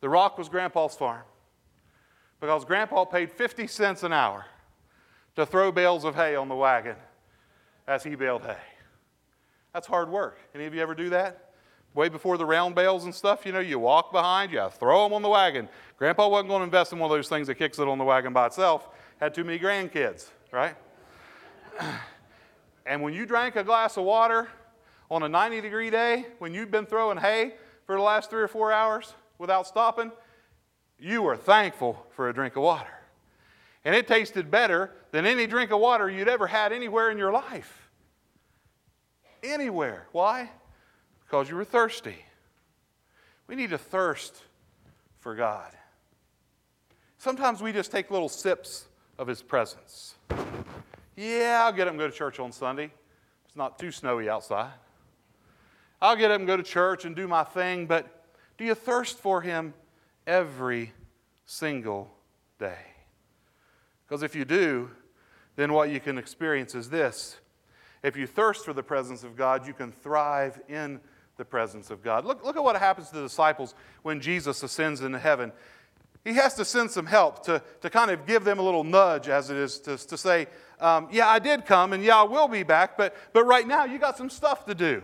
The 0.00 0.08
rock 0.08 0.38
was 0.38 0.48
Grandpa's 0.48 0.94
farm 0.94 1.24
because 2.40 2.64
Grandpa 2.64 3.04
paid 3.04 3.30
50 3.30 3.66
cents 3.66 4.04
an 4.04 4.14
hour 4.14 4.46
to 5.36 5.44
throw 5.44 5.70
bales 5.70 6.02
of 6.02 6.14
hay 6.14 6.34
on 6.34 6.48
the 6.48 6.56
wagon 6.56 6.96
as 7.86 8.04
he 8.04 8.14
baled 8.14 8.44
hay. 8.44 8.56
That's 9.74 9.86
hard 9.86 10.08
work. 10.08 10.38
Any 10.54 10.64
of 10.64 10.74
you 10.74 10.80
ever 10.80 10.94
do 10.94 11.10
that? 11.10 11.47
Way 11.94 12.08
before 12.08 12.36
the 12.38 12.46
round 12.46 12.74
bales 12.74 13.04
and 13.04 13.14
stuff, 13.14 13.44
you 13.44 13.52
know, 13.52 13.60
you 13.60 13.78
walk 13.78 14.12
behind, 14.12 14.52
you 14.52 14.68
throw 14.78 15.04
them 15.04 15.12
on 15.12 15.22
the 15.22 15.28
wagon. 15.28 15.68
Grandpa 15.96 16.28
wasn't 16.28 16.48
going 16.48 16.60
to 16.60 16.64
invest 16.64 16.92
in 16.92 16.98
one 16.98 17.10
of 17.10 17.16
those 17.16 17.28
things 17.28 17.46
that 17.46 17.56
kicks 17.56 17.78
it 17.78 17.88
on 17.88 17.98
the 17.98 18.04
wagon 18.04 18.32
by 18.32 18.46
itself. 18.46 18.88
Had 19.18 19.34
too 19.34 19.44
many 19.44 19.58
grandkids, 19.58 20.26
right? 20.52 20.76
and 22.86 23.02
when 23.02 23.12
you 23.14 23.26
drank 23.26 23.56
a 23.56 23.64
glass 23.64 23.96
of 23.96 24.04
water 24.04 24.48
on 25.10 25.22
a 25.22 25.28
90 25.28 25.60
degree 25.60 25.90
day, 25.90 26.26
when 26.38 26.54
you've 26.54 26.70
been 26.70 26.86
throwing 26.86 27.18
hay 27.18 27.54
for 27.84 27.96
the 27.96 28.02
last 28.02 28.30
three 28.30 28.42
or 28.42 28.48
four 28.48 28.72
hours 28.72 29.14
without 29.38 29.66
stopping, 29.66 30.12
you 30.98 31.22
were 31.22 31.36
thankful 31.36 32.06
for 32.10 32.28
a 32.28 32.34
drink 32.34 32.56
of 32.56 32.62
water. 32.62 32.90
And 33.84 33.94
it 33.94 34.06
tasted 34.06 34.50
better 34.50 34.92
than 35.12 35.24
any 35.24 35.46
drink 35.46 35.70
of 35.70 35.80
water 35.80 36.10
you'd 36.10 36.28
ever 36.28 36.46
had 36.46 36.72
anywhere 36.72 37.10
in 37.10 37.18
your 37.18 37.32
life. 37.32 37.90
Anywhere. 39.42 40.06
Why? 40.12 40.50
Because 41.28 41.50
you 41.50 41.56
were 41.56 41.64
thirsty. 41.64 42.16
We 43.48 43.54
need 43.54 43.70
to 43.70 43.78
thirst 43.78 44.42
for 45.20 45.34
God. 45.34 45.72
Sometimes 47.18 47.60
we 47.60 47.72
just 47.72 47.90
take 47.90 48.10
little 48.10 48.30
sips 48.30 48.86
of 49.18 49.26
His 49.26 49.42
presence. 49.42 50.14
Yeah, 51.16 51.62
I'll 51.64 51.72
get 51.72 51.86
up 51.86 51.92
and 51.92 51.98
go 51.98 52.08
to 52.08 52.16
church 52.16 52.38
on 52.38 52.50
Sunday. 52.50 52.90
It's 53.44 53.56
not 53.56 53.78
too 53.78 53.90
snowy 53.90 54.30
outside. 54.30 54.72
I'll 56.00 56.16
get 56.16 56.30
up 56.30 56.38
and 56.38 56.46
go 56.46 56.56
to 56.56 56.62
church 56.62 57.04
and 57.04 57.14
do 57.14 57.28
my 57.28 57.44
thing, 57.44 57.86
but 57.86 58.24
do 58.56 58.64
you 58.64 58.74
thirst 58.74 59.18
for 59.18 59.42
Him 59.42 59.74
every 60.26 60.92
single 61.44 62.10
day? 62.58 62.78
Because 64.06 64.22
if 64.22 64.34
you 64.34 64.46
do, 64.46 64.90
then 65.56 65.74
what 65.74 65.90
you 65.90 66.00
can 66.00 66.16
experience 66.16 66.74
is 66.74 66.88
this. 66.88 67.36
If 68.02 68.16
you 68.16 68.26
thirst 68.26 68.64
for 68.64 68.72
the 68.72 68.82
presence 68.82 69.24
of 69.24 69.36
God, 69.36 69.66
you 69.66 69.74
can 69.74 69.92
thrive 69.92 70.60
in 70.68 71.00
the 71.38 71.44
presence 71.44 71.90
of 71.90 72.02
God. 72.02 72.26
Look, 72.26 72.44
look 72.44 72.56
at 72.56 72.62
what 72.62 72.76
happens 72.76 73.08
to 73.08 73.14
the 73.14 73.22
disciples 73.22 73.74
when 74.02 74.20
Jesus 74.20 74.62
ascends 74.62 75.00
into 75.00 75.18
heaven. 75.18 75.52
He 76.24 76.34
has 76.34 76.54
to 76.54 76.64
send 76.64 76.90
some 76.90 77.06
help 77.06 77.44
to, 77.44 77.62
to 77.80 77.88
kind 77.88 78.10
of 78.10 78.26
give 78.26 78.44
them 78.44 78.58
a 78.58 78.62
little 78.62 78.84
nudge, 78.84 79.28
as 79.28 79.48
it 79.48 79.56
is, 79.56 79.78
to, 79.80 79.96
to 79.96 80.18
say, 80.18 80.48
um, 80.80 81.08
Yeah, 81.10 81.28
I 81.28 81.38
did 81.38 81.64
come, 81.64 81.94
and 81.94 82.04
yeah, 82.04 82.18
I 82.18 82.24
will 82.24 82.48
be 82.48 82.64
back, 82.64 82.98
but, 82.98 83.16
but 83.32 83.44
right 83.44 83.66
now 83.66 83.84
you 83.84 83.98
got 83.98 84.18
some 84.18 84.28
stuff 84.28 84.66
to 84.66 84.74
do. 84.74 85.02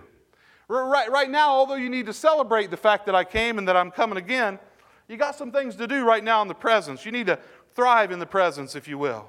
Right, 0.68 1.10
right 1.10 1.30
now, 1.30 1.50
although 1.50 1.74
you 1.76 1.88
need 1.88 2.06
to 2.06 2.12
celebrate 2.12 2.70
the 2.70 2.76
fact 2.76 3.06
that 3.06 3.14
I 3.14 3.24
came 3.24 3.58
and 3.58 3.68
that 3.68 3.76
I'm 3.76 3.90
coming 3.90 4.18
again, 4.18 4.58
you 5.08 5.16
got 5.16 5.36
some 5.36 5.52
things 5.52 5.76
to 5.76 5.86
do 5.86 6.04
right 6.04 6.24
now 6.24 6.42
in 6.42 6.48
the 6.48 6.54
presence. 6.54 7.04
You 7.04 7.12
need 7.12 7.26
to 7.26 7.38
thrive 7.74 8.10
in 8.10 8.18
the 8.18 8.26
presence, 8.26 8.74
if 8.74 8.88
you 8.88 8.98
will. 8.98 9.28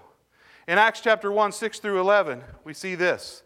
In 0.67 0.77
Acts 0.77 1.01
chapter 1.01 1.31
1, 1.31 1.51
6 1.51 1.79
through 1.79 1.99
11, 1.99 2.41
we 2.63 2.73
see 2.73 2.95
this. 2.95 3.43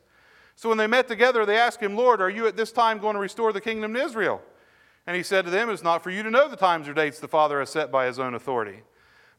So 0.59 0.67
when 0.67 0.77
they 0.77 0.87
met 0.87 1.07
together, 1.07 1.45
they 1.45 1.55
asked 1.55 1.79
him, 1.79 1.95
Lord, 1.95 2.19
are 2.19 2.29
you 2.29 2.45
at 2.45 2.57
this 2.57 2.73
time 2.73 2.99
going 2.99 3.13
to 3.13 3.21
restore 3.21 3.53
the 3.53 3.61
kingdom 3.61 3.93
to 3.93 4.03
Israel? 4.03 4.41
And 5.07 5.15
he 5.15 5.23
said 5.23 5.45
to 5.45 5.51
them, 5.51 5.69
It's 5.69 5.83
not 5.83 6.03
for 6.03 6.09
you 6.09 6.21
to 6.21 6.29
know 6.29 6.49
the 6.49 6.57
times 6.57 6.89
or 6.89 6.93
dates 6.93 7.21
the 7.21 7.29
Father 7.29 7.59
has 7.61 7.69
set 7.69 7.93
by 7.93 8.07
his 8.07 8.19
own 8.19 8.33
authority. 8.33 8.81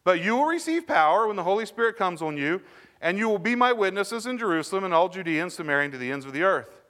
But 0.02 0.24
you 0.24 0.34
will 0.34 0.46
receive 0.46 0.86
power 0.86 1.26
when 1.26 1.36
the 1.36 1.42
Holy 1.42 1.66
Spirit 1.66 1.98
comes 1.98 2.22
on 2.22 2.38
you, 2.38 2.62
and 3.02 3.18
you 3.18 3.28
will 3.28 3.38
be 3.38 3.54
my 3.54 3.70
witnesses 3.70 4.24
in 4.24 4.38
Jerusalem 4.38 4.82
and 4.82 4.94
all 4.94 5.10
Judea 5.10 5.42
and 5.42 5.52
Samaria 5.52 5.84
and 5.84 5.92
to 5.92 5.98
the 5.98 6.10
ends 6.10 6.24
of 6.24 6.32
the 6.32 6.42
earth. 6.42 6.80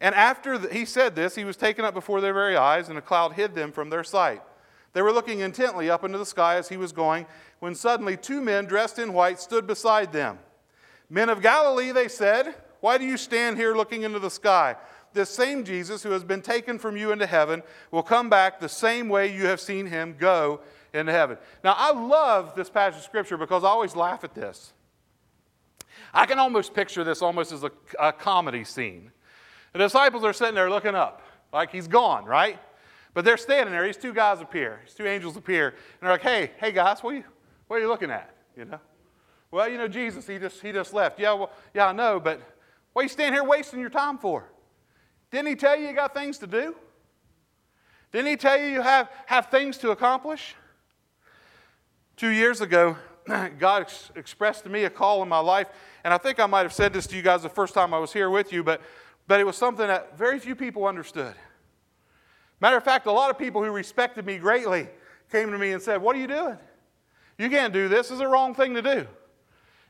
And 0.00 0.14
after 0.14 0.58
he 0.72 0.86
said 0.86 1.14
this, 1.14 1.34
he 1.34 1.44
was 1.44 1.58
taken 1.58 1.84
up 1.84 1.92
before 1.92 2.22
their 2.22 2.32
very 2.32 2.56
eyes, 2.56 2.88
and 2.88 2.96
a 2.96 3.02
cloud 3.02 3.34
hid 3.34 3.54
them 3.54 3.72
from 3.72 3.90
their 3.90 4.04
sight. 4.04 4.40
They 4.94 5.02
were 5.02 5.12
looking 5.12 5.40
intently 5.40 5.90
up 5.90 6.02
into 6.02 6.16
the 6.16 6.24
sky 6.24 6.54
as 6.54 6.70
he 6.70 6.78
was 6.78 6.92
going, 6.92 7.26
when 7.58 7.74
suddenly 7.74 8.16
two 8.16 8.40
men 8.40 8.64
dressed 8.64 8.98
in 8.98 9.12
white 9.12 9.38
stood 9.38 9.66
beside 9.66 10.14
them. 10.14 10.38
Men 11.10 11.28
of 11.28 11.42
Galilee, 11.42 11.92
they 11.92 12.08
said, 12.08 12.54
why 12.86 12.98
do 12.98 13.04
you 13.04 13.16
stand 13.16 13.56
here 13.56 13.74
looking 13.74 14.04
into 14.04 14.20
the 14.20 14.30
sky? 14.30 14.76
This 15.12 15.28
same 15.28 15.64
Jesus 15.64 16.04
who 16.04 16.12
has 16.12 16.22
been 16.22 16.40
taken 16.40 16.78
from 16.78 16.96
you 16.96 17.10
into 17.10 17.26
heaven 17.26 17.64
will 17.90 18.04
come 18.04 18.30
back 18.30 18.60
the 18.60 18.68
same 18.68 19.08
way 19.08 19.34
you 19.34 19.46
have 19.46 19.60
seen 19.60 19.86
him 19.86 20.14
go 20.16 20.60
into 20.94 21.10
heaven. 21.10 21.36
Now, 21.64 21.74
I 21.76 21.90
love 21.90 22.54
this 22.54 22.70
passage 22.70 22.98
of 22.98 23.02
scripture 23.04 23.36
because 23.36 23.64
I 23.64 23.70
always 23.70 23.96
laugh 23.96 24.22
at 24.22 24.36
this. 24.36 24.72
I 26.14 26.26
can 26.26 26.38
almost 26.38 26.74
picture 26.74 27.02
this 27.02 27.22
almost 27.22 27.50
as 27.50 27.64
a, 27.64 27.72
a 27.98 28.12
comedy 28.12 28.62
scene. 28.62 29.10
The 29.72 29.80
disciples 29.80 30.22
are 30.22 30.32
sitting 30.32 30.54
there 30.54 30.70
looking 30.70 30.94
up, 30.94 31.22
like 31.52 31.72
he's 31.72 31.88
gone, 31.88 32.24
right? 32.24 32.56
But 33.14 33.24
they're 33.24 33.36
standing 33.36 33.72
there. 33.72 33.84
These 33.84 33.96
two 33.96 34.14
guys 34.14 34.40
appear. 34.40 34.78
These 34.84 34.94
two 34.94 35.08
angels 35.08 35.36
appear. 35.36 35.70
And 35.70 35.76
they're 36.02 36.10
like, 36.10 36.22
hey, 36.22 36.52
hey 36.58 36.70
guys, 36.70 37.02
what 37.02 37.14
are 37.14 37.16
you, 37.16 37.24
what 37.66 37.78
are 37.78 37.80
you 37.80 37.88
looking 37.88 38.12
at? 38.12 38.32
You 38.56 38.66
know? 38.66 38.80
Well, 39.50 39.68
you 39.68 39.76
know, 39.76 39.88
Jesus, 39.88 40.24
he 40.28 40.38
just, 40.38 40.62
he 40.62 40.70
just 40.70 40.94
left. 40.94 41.18
Yeah, 41.18 41.32
well, 41.32 41.50
yeah, 41.74 41.88
I 41.88 41.92
know, 41.92 42.20
but 42.20 42.40
what 42.96 43.02
are 43.02 43.04
you 43.04 43.08
standing 43.10 43.34
here 43.34 43.44
wasting 43.44 43.78
your 43.78 43.90
time 43.90 44.16
for? 44.16 44.48
Didn't 45.30 45.48
he 45.48 45.54
tell 45.54 45.78
you 45.78 45.86
you 45.86 45.92
got 45.92 46.14
things 46.14 46.38
to 46.38 46.46
do? 46.46 46.74
Didn't 48.10 48.28
he 48.28 48.36
tell 48.36 48.56
you 48.58 48.68
you 48.68 48.80
have, 48.80 49.10
have 49.26 49.50
things 49.50 49.76
to 49.78 49.90
accomplish? 49.90 50.54
Two 52.16 52.30
years 52.30 52.62
ago, 52.62 52.96
God 53.58 53.82
ex- 53.82 54.10
expressed 54.16 54.64
to 54.64 54.70
me 54.70 54.84
a 54.84 54.88
call 54.88 55.22
in 55.22 55.28
my 55.28 55.40
life, 55.40 55.66
and 56.04 56.14
I 56.14 56.16
think 56.16 56.40
I 56.40 56.46
might 56.46 56.62
have 56.62 56.72
said 56.72 56.94
this 56.94 57.06
to 57.08 57.16
you 57.16 57.20
guys 57.20 57.42
the 57.42 57.50
first 57.50 57.74
time 57.74 57.92
I 57.92 57.98
was 57.98 58.14
here 58.14 58.30
with 58.30 58.50
you, 58.50 58.64
but, 58.64 58.80
but 59.28 59.40
it 59.40 59.44
was 59.44 59.58
something 59.58 59.86
that 59.86 60.16
very 60.16 60.38
few 60.38 60.56
people 60.56 60.86
understood. 60.86 61.34
Matter 62.62 62.78
of 62.78 62.84
fact, 62.84 63.06
a 63.06 63.12
lot 63.12 63.30
of 63.30 63.38
people 63.38 63.62
who 63.62 63.72
respected 63.72 64.24
me 64.24 64.38
greatly 64.38 64.88
came 65.30 65.50
to 65.50 65.58
me 65.58 65.72
and 65.72 65.82
said, 65.82 66.00
What 66.00 66.16
are 66.16 66.18
you 66.18 66.28
doing? 66.28 66.56
You 67.36 67.50
can't 67.50 67.74
do 67.74 67.88
this. 67.88 68.08
This 68.08 68.12
is 68.12 68.18
the 68.20 68.26
wrong 68.26 68.54
thing 68.54 68.72
to 68.72 68.80
do. 68.80 69.06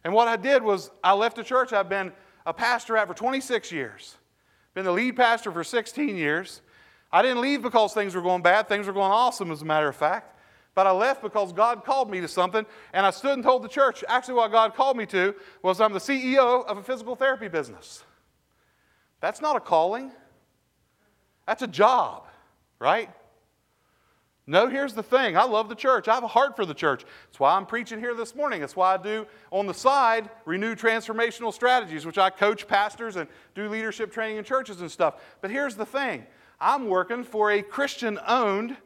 And 0.02 0.12
what 0.12 0.26
I 0.26 0.34
did 0.34 0.60
was 0.60 0.90
I 1.04 1.12
left 1.12 1.36
the 1.36 1.44
church 1.44 1.72
I've 1.72 1.88
been 1.88 2.12
a 2.46 2.54
pastor 2.54 2.96
at 2.96 3.08
for 3.08 3.14
26 3.14 3.72
years, 3.72 4.16
been 4.72 4.84
the 4.84 4.92
lead 4.92 5.16
pastor 5.16 5.50
for 5.52 5.64
16 5.64 6.16
years. 6.16 6.62
I 7.12 7.20
didn't 7.20 7.40
leave 7.40 7.60
because 7.60 7.92
things 7.92 8.14
were 8.14 8.22
going 8.22 8.42
bad, 8.42 8.68
things 8.68 8.86
were 8.86 8.92
going 8.92 9.12
awesome, 9.12 9.50
as 9.50 9.62
a 9.62 9.64
matter 9.64 9.88
of 9.88 9.96
fact. 9.96 10.38
But 10.74 10.86
I 10.86 10.92
left 10.92 11.22
because 11.22 11.52
God 11.52 11.84
called 11.84 12.10
me 12.10 12.20
to 12.20 12.28
something, 12.28 12.64
and 12.92 13.04
I 13.04 13.10
stood 13.10 13.32
and 13.32 13.42
told 13.42 13.62
the 13.62 13.68
church 13.68 14.04
actually, 14.08 14.34
what 14.34 14.52
God 14.52 14.74
called 14.74 14.96
me 14.96 15.06
to 15.06 15.34
was 15.62 15.80
I'm 15.80 15.92
the 15.92 15.98
CEO 15.98 16.64
of 16.66 16.78
a 16.78 16.82
physical 16.82 17.16
therapy 17.16 17.48
business. 17.48 18.04
That's 19.20 19.40
not 19.40 19.56
a 19.56 19.60
calling, 19.60 20.12
that's 21.46 21.62
a 21.62 21.66
job, 21.66 22.26
right? 22.78 23.10
No, 24.48 24.68
here's 24.68 24.94
the 24.94 25.02
thing. 25.02 25.36
I 25.36 25.42
love 25.42 25.68
the 25.68 25.74
church. 25.74 26.06
I 26.06 26.14
have 26.14 26.22
a 26.22 26.28
heart 26.28 26.54
for 26.54 26.64
the 26.64 26.74
church. 26.74 27.04
That's 27.26 27.40
why 27.40 27.56
I'm 27.56 27.66
preaching 27.66 27.98
here 27.98 28.14
this 28.14 28.34
morning. 28.34 28.60
That's 28.60 28.76
why 28.76 28.94
I 28.94 28.96
do 28.96 29.26
on 29.50 29.66
the 29.66 29.74
side 29.74 30.30
renew 30.44 30.76
transformational 30.76 31.52
strategies, 31.52 32.06
which 32.06 32.16
I 32.16 32.30
coach 32.30 32.68
pastors 32.68 33.16
and 33.16 33.28
do 33.56 33.68
leadership 33.68 34.12
training 34.12 34.36
in 34.36 34.44
churches 34.44 34.80
and 34.80 34.90
stuff. 34.90 35.16
But 35.40 35.50
here's 35.50 35.74
the 35.74 35.86
thing 35.86 36.26
I'm 36.60 36.88
working 36.88 37.24
for 37.24 37.50
a 37.50 37.60
Christian 37.60 38.20
owned 38.26 38.76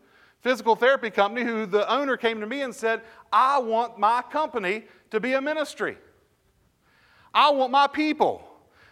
physical 0.40 0.74
therapy 0.74 1.10
company 1.10 1.44
who 1.44 1.66
the 1.66 1.90
owner 1.92 2.16
came 2.16 2.40
to 2.40 2.46
me 2.46 2.62
and 2.62 2.74
said, 2.74 3.02
I 3.30 3.58
want 3.58 3.98
my 3.98 4.22
company 4.22 4.84
to 5.10 5.20
be 5.20 5.34
a 5.34 5.42
ministry. 5.42 5.98
I 7.34 7.50
want 7.50 7.70
my 7.70 7.86
people 7.86 8.42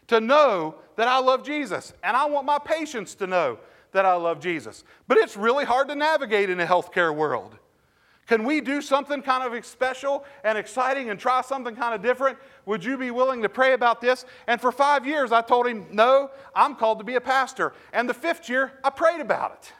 to 0.08 0.20
know 0.20 0.74
that 0.96 1.08
I 1.08 1.18
love 1.18 1.44
Jesus, 1.44 1.94
and 2.02 2.16
I 2.16 2.26
want 2.26 2.44
my 2.44 2.58
patients 2.58 3.14
to 3.16 3.26
know 3.26 3.58
that 3.92 4.04
I 4.04 4.14
love 4.14 4.40
Jesus. 4.40 4.84
But 5.06 5.18
it's 5.18 5.36
really 5.36 5.64
hard 5.64 5.88
to 5.88 5.94
navigate 5.94 6.50
in 6.50 6.60
a 6.60 6.66
healthcare 6.66 7.14
world. 7.14 7.56
Can 8.26 8.44
we 8.44 8.60
do 8.60 8.82
something 8.82 9.22
kind 9.22 9.42
of 9.42 9.64
special 9.64 10.24
and 10.44 10.58
exciting 10.58 11.08
and 11.08 11.18
try 11.18 11.40
something 11.40 11.74
kind 11.74 11.94
of 11.94 12.02
different? 12.02 12.38
Would 12.66 12.84
you 12.84 12.98
be 12.98 13.10
willing 13.10 13.40
to 13.42 13.48
pray 13.48 13.72
about 13.72 14.02
this? 14.02 14.26
And 14.46 14.60
for 14.60 14.70
five 14.70 15.06
years, 15.06 15.32
I 15.32 15.40
told 15.40 15.66
him, 15.66 15.86
No, 15.90 16.30
I'm 16.54 16.74
called 16.74 16.98
to 16.98 17.04
be 17.04 17.14
a 17.14 17.20
pastor. 17.22 17.72
And 17.92 18.06
the 18.06 18.14
fifth 18.14 18.50
year, 18.50 18.72
I 18.84 18.90
prayed 18.90 19.20
about 19.20 19.52
it. 19.52 19.72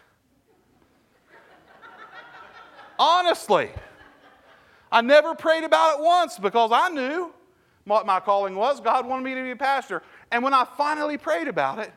Honestly. 2.99 3.71
I 4.91 5.03
never 5.03 5.35
prayed 5.35 5.65
about 5.65 5.99
it 5.99 6.03
once 6.03 6.39
because 6.39 6.71
I 6.73 6.89
knew 6.89 7.35
what 7.85 8.07
my 8.07 8.21
calling 8.21 8.57
was. 8.57 8.81
God 8.81 9.07
wanted 9.07 9.25
me 9.25 9.35
to 9.35 9.43
be 9.43 9.51
a 9.51 9.57
pastor. 9.57 10.03
And 10.31 10.43
when 10.43 10.55
I 10.55 10.67
finally 10.77 11.19
prayed 11.19 11.49
about 11.49 11.79
it, 11.79 11.93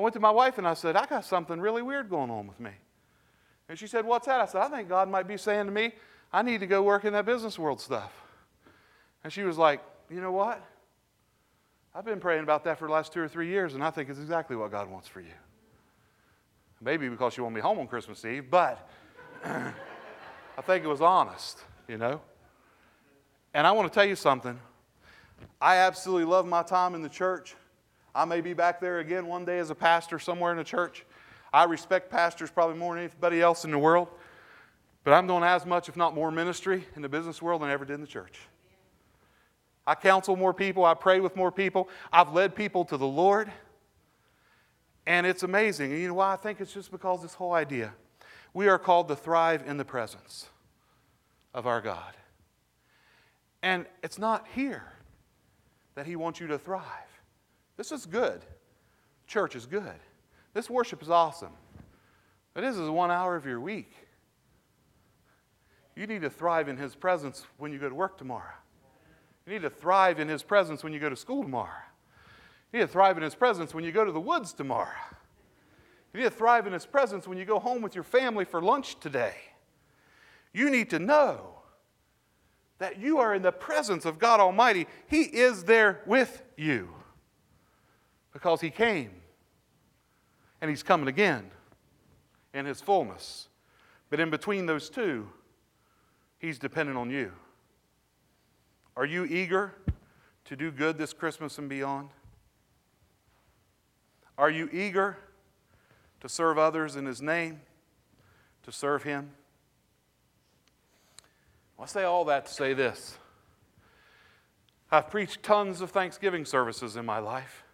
I 0.00 0.02
went 0.02 0.14
to 0.14 0.20
my 0.20 0.30
wife 0.30 0.56
and 0.56 0.66
I 0.66 0.72
said, 0.72 0.96
I 0.96 1.04
got 1.04 1.26
something 1.26 1.60
really 1.60 1.82
weird 1.82 2.08
going 2.08 2.30
on 2.30 2.46
with 2.46 2.58
me. 2.58 2.70
And 3.68 3.78
she 3.78 3.86
said, 3.86 4.06
What's 4.06 4.24
that? 4.28 4.40
I 4.40 4.46
said, 4.46 4.62
I 4.62 4.68
think 4.70 4.88
God 4.88 5.10
might 5.10 5.28
be 5.28 5.36
saying 5.36 5.66
to 5.66 5.70
me, 5.70 5.92
I 6.32 6.40
need 6.40 6.60
to 6.60 6.66
go 6.66 6.82
work 6.82 7.04
in 7.04 7.12
that 7.12 7.26
business 7.26 7.58
world 7.58 7.82
stuff. 7.82 8.10
And 9.22 9.30
she 9.30 9.42
was 9.42 9.58
like, 9.58 9.82
You 10.08 10.22
know 10.22 10.32
what? 10.32 10.66
I've 11.94 12.06
been 12.06 12.18
praying 12.18 12.44
about 12.44 12.64
that 12.64 12.78
for 12.78 12.88
the 12.88 12.94
last 12.94 13.12
two 13.12 13.20
or 13.20 13.28
three 13.28 13.48
years, 13.48 13.74
and 13.74 13.84
I 13.84 13.90
think 13.90 14.08
it's 14.08 14.18
exactly 14.18 14.56
what 14.56 14.70
God 14.70 14.88
wants 14.88 15.06
for 15.06 15.20
you. 15.20 15.34
Maybe 16.80 17.10
because 17.10 17.34
she 17.34 17.42
won't 17.42 17.54
be 17.54 17.60
home 17.60 17.78
on 17.78 17.86
Christmas 17.86 18.24
Eve, 18.24 18.46
but 18.50 18.88
I 19.44 19.72
think 20.62 20.82
it 20.82 20.88
was 20.88 21.02
honest, 21.02 21.58
you 21.88 21.98
know? 21.98 22.22
And 23.52 23.66
I 23.66 23.72
want 23.72 23.92
to 23.92 23.94
tell 23.94 24.08
you 24.08 24.16
something. 24.16 24.58
I 25.60 25.76
absolutely 25.76 26.24
love 26.24 26.46
my 26.46 26.62
time 26.62 26.94
in 26.94 27.02
the 27.02 27.10
church. 27.10 27.54
I 28.14 28.24
may 28.24 28.40
be 28.40 28.52
back 28.52 28.80
there 28.80 28.98
again 28.98 29.26
one 29.26 29.44
day 29.44 29.58
as 29.58 29.70
a 29.70 29.74
pastor 29.74 30.18
somewhere 30.18 30.52
in 30.52 30.58
a 30.58 30.64
church. 30.64 31.04
I 31.52 31.64
respect 31.64 32.10
pastors 32.10 32.50
probably 32.50 32.76
more 32.76 32.94
than 32.94 33.04
anybody 33.04 33.40
else 33.40 33.64
in 33.64 33.70
the 33.70 33.78
world. 33.78 34.08
But 35.04 35.14
I'm 35.14 35.26
doing 35.26 35.42
as 35.42 35.64
much, 35.64 35.88
if 35.88 35.96
not 35.96 36.14
more, 36.14 36.30
ministry 36.30 36.84
in 36.94 37.02
the 37.02 37.08
business 37.08 37.40
world 37.40 37.62
than 37.62 37.70
I 37.70 37.72
ever 37.72 37.84
did 37.84 37.94
in 37.94 38.00
the 38.00 38.06
church. 38.06 38.38
I 39.86 39.94
counsel 39.94 40.36
more 40.36 40.52
people, 40.52 40.84
I 40.84 40.94
pray 40.94 41.20
with 41.20 41.36
more 41.36 41.50
people, 41.50 41.88
I've 42.12 42.32
led 42.32 42.54
people 42.54 42.84
to 42.86 42.96
the 42.96 43.06
Lord. 43.06 43.50
And 45.06 45.26
it's 45.26 45.42
amazing. 45.42 45.92
And 45.92 46.00
you 46.00 46.08
know 46.08 46.14
why? 46.14 46.34
I 46.34 46.36
think 46.36 46.60
it's 46.60 46.72
just 46.72 46.90
because 46.90 47.22
this 47.22 47.34
whole 47.34 47.52
idea. 47.52 47.92
We 48.52 48.68
are 48.68 48.78
called 48.78 49.08
to 49.08 49.16
thrive 49.16 49.64
in 49.66 49.76
the 49.78 49.84
presence 49.84 50.48
of 51.54 51.66
our 51.66 51.80
God. 51.80 52.14
And 53.62 53.86
it's 54.02 54.18
not 54.18 54.46
here 54.54 54.84
that 55.94 56.06
He 56.06 56.16
wants 56.16 56.40
you 56.40 56.46
to 56.48 56.58
thrive. 56.58 56.84
This 57.80 57.92
is 57.92 58.04
good. 58.04 58.44
Church 59.26 59.56
is 59.56 59.64
good. 59.64 59.94
This 60.52 60.68
worship 60.68 61.00
is 61.00 61.08
awesome. 61.08 61.54
But 62.52 62.60
this 62.60 62.76
is 62.76 62.90
one 62.90 63.10
hour 63.10 63.36
of 63.36 63.46
your 63.46 63.58
week. 63.58 63.94
You 65.96 66.06
need 66.06 66.20
to 66.20 66.28
thrive 66.28 66.68
in 66.68 66.76
His 66.76 66.94
presence 66.94 67.46
when 67.56 67.72
you 67.72 67.78
go 67.78 67.88
to 67.88 67.94
work 67.94 68.18
tomorrow. 68.18 68.52
You 69.46 69.54
need 69.54 69.62
to 69.62 69.70
thrive 69.70 70.20
in 70.20 70.28
His 70.28 70.42
presence 70.42 70.84
when 70.84 70.92
you 70.92 71.00
go 71.00 71.08
to 71.08 71.16
school 71.16 71.42
tomorrow. 71.42 71.70
You 72.70 72.80
need 72.80 72.84
to 72.84 72.92
thrive 72.92 73.16
in 73.16 73.22
His 73.22 73.34
presence 73.34 73.72
when 73.72 73.82
you 73.82 73.92
go 73.92 74.04
to 74.04 74.12
the 74.12 74.20
woods 74.20 74.52
tomorrow. 74.52 74.90
You 76.12 76.20
need 76.20 76.26
to 76.28 76.36
thrive 76.36 76.66
in 76.66 76.74
His 76.74 76.84
presence 76.84 77.26
when 77.26 77.38
you 77.38 77.46
go 77.46 77.58
home 77.58 77.80
with 77.80 77.94
your 77.94 78.04
family 78.04 78.44
for 78.44 78.60
lunch 78.60 79.00
today. 79.00 79.36
You 80.52 80.68
need 80.68 80.90
to 80.90 80.98
know 80.98 81.60
that 82.76 83.00
you 83.00 83.20
are 83.20 83.34
in 83.34 83.40
the 83.40 83.52
presence 83.52 84.04
of 84.04 84.18
God 84.18 84.38
Almighty. 84.38 84.86
He 85.06 85.22
is 85.22 85.64
there 85.64 86.02
with 86.04 86.42
you 86.58 86.99
because 88.32 88.60
He 88.60 88.70
came 88.70 89.10
and 90.60 90.68
He's 90.68 90.82
coming 90.82 91.08
again 91.08 91.50
in 92.54 92.66
His 92.66 92.80
fullness. 92.80 93.48
But 94.08 94.20
in 94.20 94.30
between 94.30 94.66
those 94.66 94.90
two, 94.90 95.28
He's 96.38 96.58
dependent 96.58 96.98
on 96.98 97.10
you. 97.10 97.32
Are 98.96 99.06
you 99.06 99.24
eager 99.24 99.74
to 100.46 100.56
do 100.56 100.70
good 100.70 100.98
this 100.98 101.12
Christmas 101.12 101.58
and 101.58 101.68
beyond? 101.68 102.10
Are 104.36 104.50
you 104.50 104.68
eager 104.72 105.18
to 106.20 106.28
serve 106.28 106.58
others 106.58 106.96
in 106.96 107.06
His 107.06 107.22
name, 107.22 107.60
to 108.62 108.72
serve 108.72 109.02
Him? 109.02 109.30
I 111.78 111.86
say 111.86 112.04
all 112.04 112.26
that 112.26 112.46
to 112.46 112.52
say 112.52 112.74
this. 112.74 113.16
I've 114.92 115.08
preached 115.08 115.42
tons 115.42 115.80
of 115.80 115.90
Thanksgiving 115.90 116.44
services 116.44 116.96
in 116.96 117.06
my 117.06 117.18
life. 117.18 117.64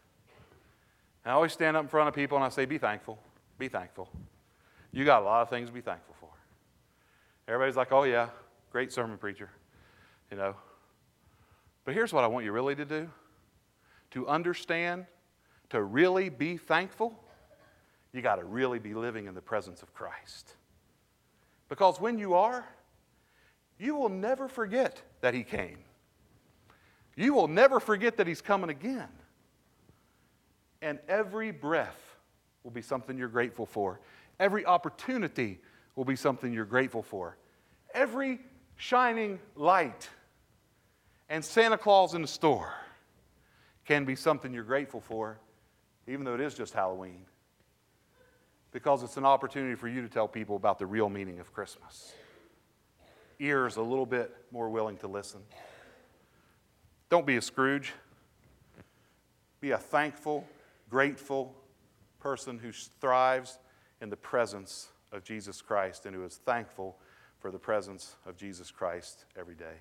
I 1.26 1.32
always 1.32 1.52
stand 1.52 1.76
up 1.76 1.82
in 1.82 1.88
front 1.88 2.08
of 2.08 2.14
people 2.14 2.36
and 2.36 2.44
I 2.44 2.48
say, 2.48 2.64
Be 2.64 2.78
thankful. 2.78 3.18
Be 3.58 3.68
thankful. 3.68 4.08
You 4.92 5.04
got 5.04 5.22
a 5.22 5.24
lot 5.24 5.42
of 5.42 5.50
things 5.50 5.68
to 5.68 5.74
be 5.74 5.80
thankful 5.80 6.14
for. 6.20 6.30
Everybody's 7.48 7.76
like, 7.76 7.90
Oh, 7.90 8.04
yeah, 8.04 8.28
great 8.70 8.92
sermon 8.92 9.18
preacher. 9.18 9.50
You 10.30 10.36
know. 10.36 10.54
But 11.84 11.94
here's 11.94 12.12
what 12.12 12.24
I 12.24 12.28
want 12.28 12.44
you 12.44 12.52
really 12.52 12.76
to 12.76 12.84
do 12.84 13.10
to 14.12 14.28
understand, 14.28 15.04
to 15.70 15.82
really 15.82 16.28
be 16.28 16.56
thankful, 16.56 17.12
you 18.12 18.22
got 18.22 18.36
to 18.36 18.44
really 18.44 18.78
be 18.78 18.94
living 18.94 19.26
in 19.26 19.34
the 19.34 19.42
presence 19.42 19.82
of 19.82 19.92
Christ. 19.92 20.54
Because 21.68 22.00
when 22.00 22.18
you 22.18 22.34
are, 22.34 22.64
you 23.78 23.96
will 23.96 24.08
never 24.08 24.46
forget 24.46 25.02
that 25.20 25.34
He 25.34 25.42
came. 25.42 25.78
You 27.16 27.34
will 27.34 27.48
never 27.48 27.80
forget 27.80 28.16
that 28.18 28.28
He's 28.28 28.40
coming 28.40 28.70
again. 28.70 29.08
And 30.82 30.98
every 31.08 31.50
breath 31.50 32.16
will 32.62 32.70
be 32.70 32.82
something 32.82 33.16
you're 33.16 33.28
grateful 33.28 33.66
for. 33.66 34.00
Every 34.38 34.66
opportunity 34.66 35.60
will 35.94 36.04
be 36.04 36.16
something 36.16 36.52
you're 36.52 36.64
grateful 36.64 37.02
for. 37.02 37.36
Every 37.94 38.40
shining 38.76 39.38
light 39.54 40.08
and 41.28 41.44
Santa 41.44 41.78
Claus 41.78 42.14
in 42.14 42.22
the 42.22 42.28
store 42.28 42.72
can 43.84 44.04
be 44.04 44.14
something 44.14 44.52
you're 44.52 44.64
grateful 44.64 45.00
for, 45.00 45.38
even 46.06 46.24
though 46.24 46.34
it 46.34 46.40
is 46.40 46.54
just 46.54 46.74
Halloween, 46.74 47.24
because 48.72 49.02
it's 49.02 49.16
an 49.16 49.24
opportunity 49.24 49.74
for 49.74 49.88
you 49.88 50.02
to 50.02 50.08
tell 50.08 50.28
people 50.28 50.56
about 50.56 50.78
the 50.78 50.86
real 50.86 51.08
meaning 51.08 51.40
of 51.40 51.52
Christmas 51.52 52.12
ears 53.38 53.76
a 53.76 53.82
little 53.82 54.06
bit 54.06 54.34
more 54.50 54.70
willing 54.70 54.96
to 54.98 55.08
listen. 55.08 55.40
Don't 57.10 57.26
be 57.26 57.36
a 57.36 57.42
Scrooge. 57.42 57.92
Be 59.60 59.70
a 59.72 59.78
thankful, 59.78 60.46
grateful 60.88 61.54
person 62.20 62.58
who 62.58 62.72
thrives 62.72 63.58
in 64.00 64.10
the 64.10 64.16
presence 64.16 64.88
of 65.12 65.24
Jesus 65.24 65.62
Christ 65.62 66.06
and 66.06 66.14
who 66.14 66.24
is 66.24 66.36
thankful 66.36 66.96
for 67.38 67.50
the 67.50 67.58
presence 67.58 68.16
of 68.26 68.36
Jesus 68.36 68.70
Christ 68.70 69.24
every 69.38 69.54
day. 69.54 69.76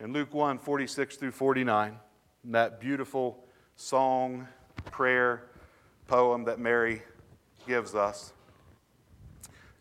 In 0.00 0.12
Luke 0.12 0.34
1 0.34 0.58
46 0.58 1.16
through 1.16 1.30
49, 1.32 1.98
that 2.44 2.80
beautiful 2.80 3.44
song, 3.76 4.46
prayer, 4.86 5.44
poem 6.06 6.44
that 6.44 6.58
Mary 6.58 7.02
gives 7.66 7.94
us, 7.94 8.32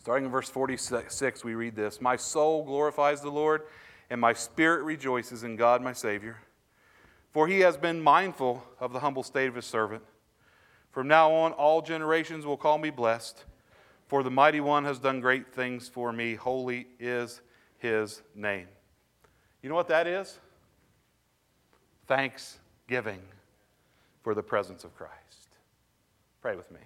Starting 0.06 0.26
in 0.26 0.32
verse 0.32 0.50
46, 0.52 1.44
we 1.44 1.56
read 1.56 1.76
this 1.76 2.00
My 2.00 2.16
soul 2.16 2.64
glorifies 2.64 3.22
the 3.22 3.32
Lord, 3.32 3.64
and 4.12 4.22
my 4.22 4.34
spirit 4.34 4.84
rejoices 4.84 5.44
in 5.44 5.56
God 5.56 5.82
my 5.82 5.94
Savior. 5.94 6.38
For 7.36 7.50
he 7.50 7.60
has 7.60 7.76
been 7.76 8.02
mindful 8.02 8.64
of 8.80 8.94
the 8.94 9.02
humble 9.02 9.22
state 9.22 9.50
of 9.50 9.56
his 9.56 9.66
servant. 9.66 10.02
From 10.92 11.10
now 11.10 11.34
on, 11.34 11.52
all 11.52 11.82
generations 11.82 12.46
will 12.46 12.56
call 12.56 12.78
me 12.78 12.92
blessed, 12.92 13.44
for 14.08 14.24
the 14.24 14.32
mighty 14.32 14.62
one 14.62 14.86
has 14.86 15.00
done 15.00 15.20
great 15.20 15.54
things 15.54 15.90
for 15.90 16.14
me. 16.14 16.36
Holy 16.36 16.88
is 16.98 17.42
his 17.78 18.22
name. 18.36 18.70
You 19.62 19.68
know 19.68 19.76
what 19.76 19.90
that 19.90 20.08
is? 20.08 20.40
Thanksgiving 22.08 23.20
for 24.24 24.34
the 24.34 24.42
presence 24.42 24.86
of 24.86 24.96
Christ. 24.96 25.58
Pray 26.42 26.56
with 26.56 26.72
me. 26.72 26.80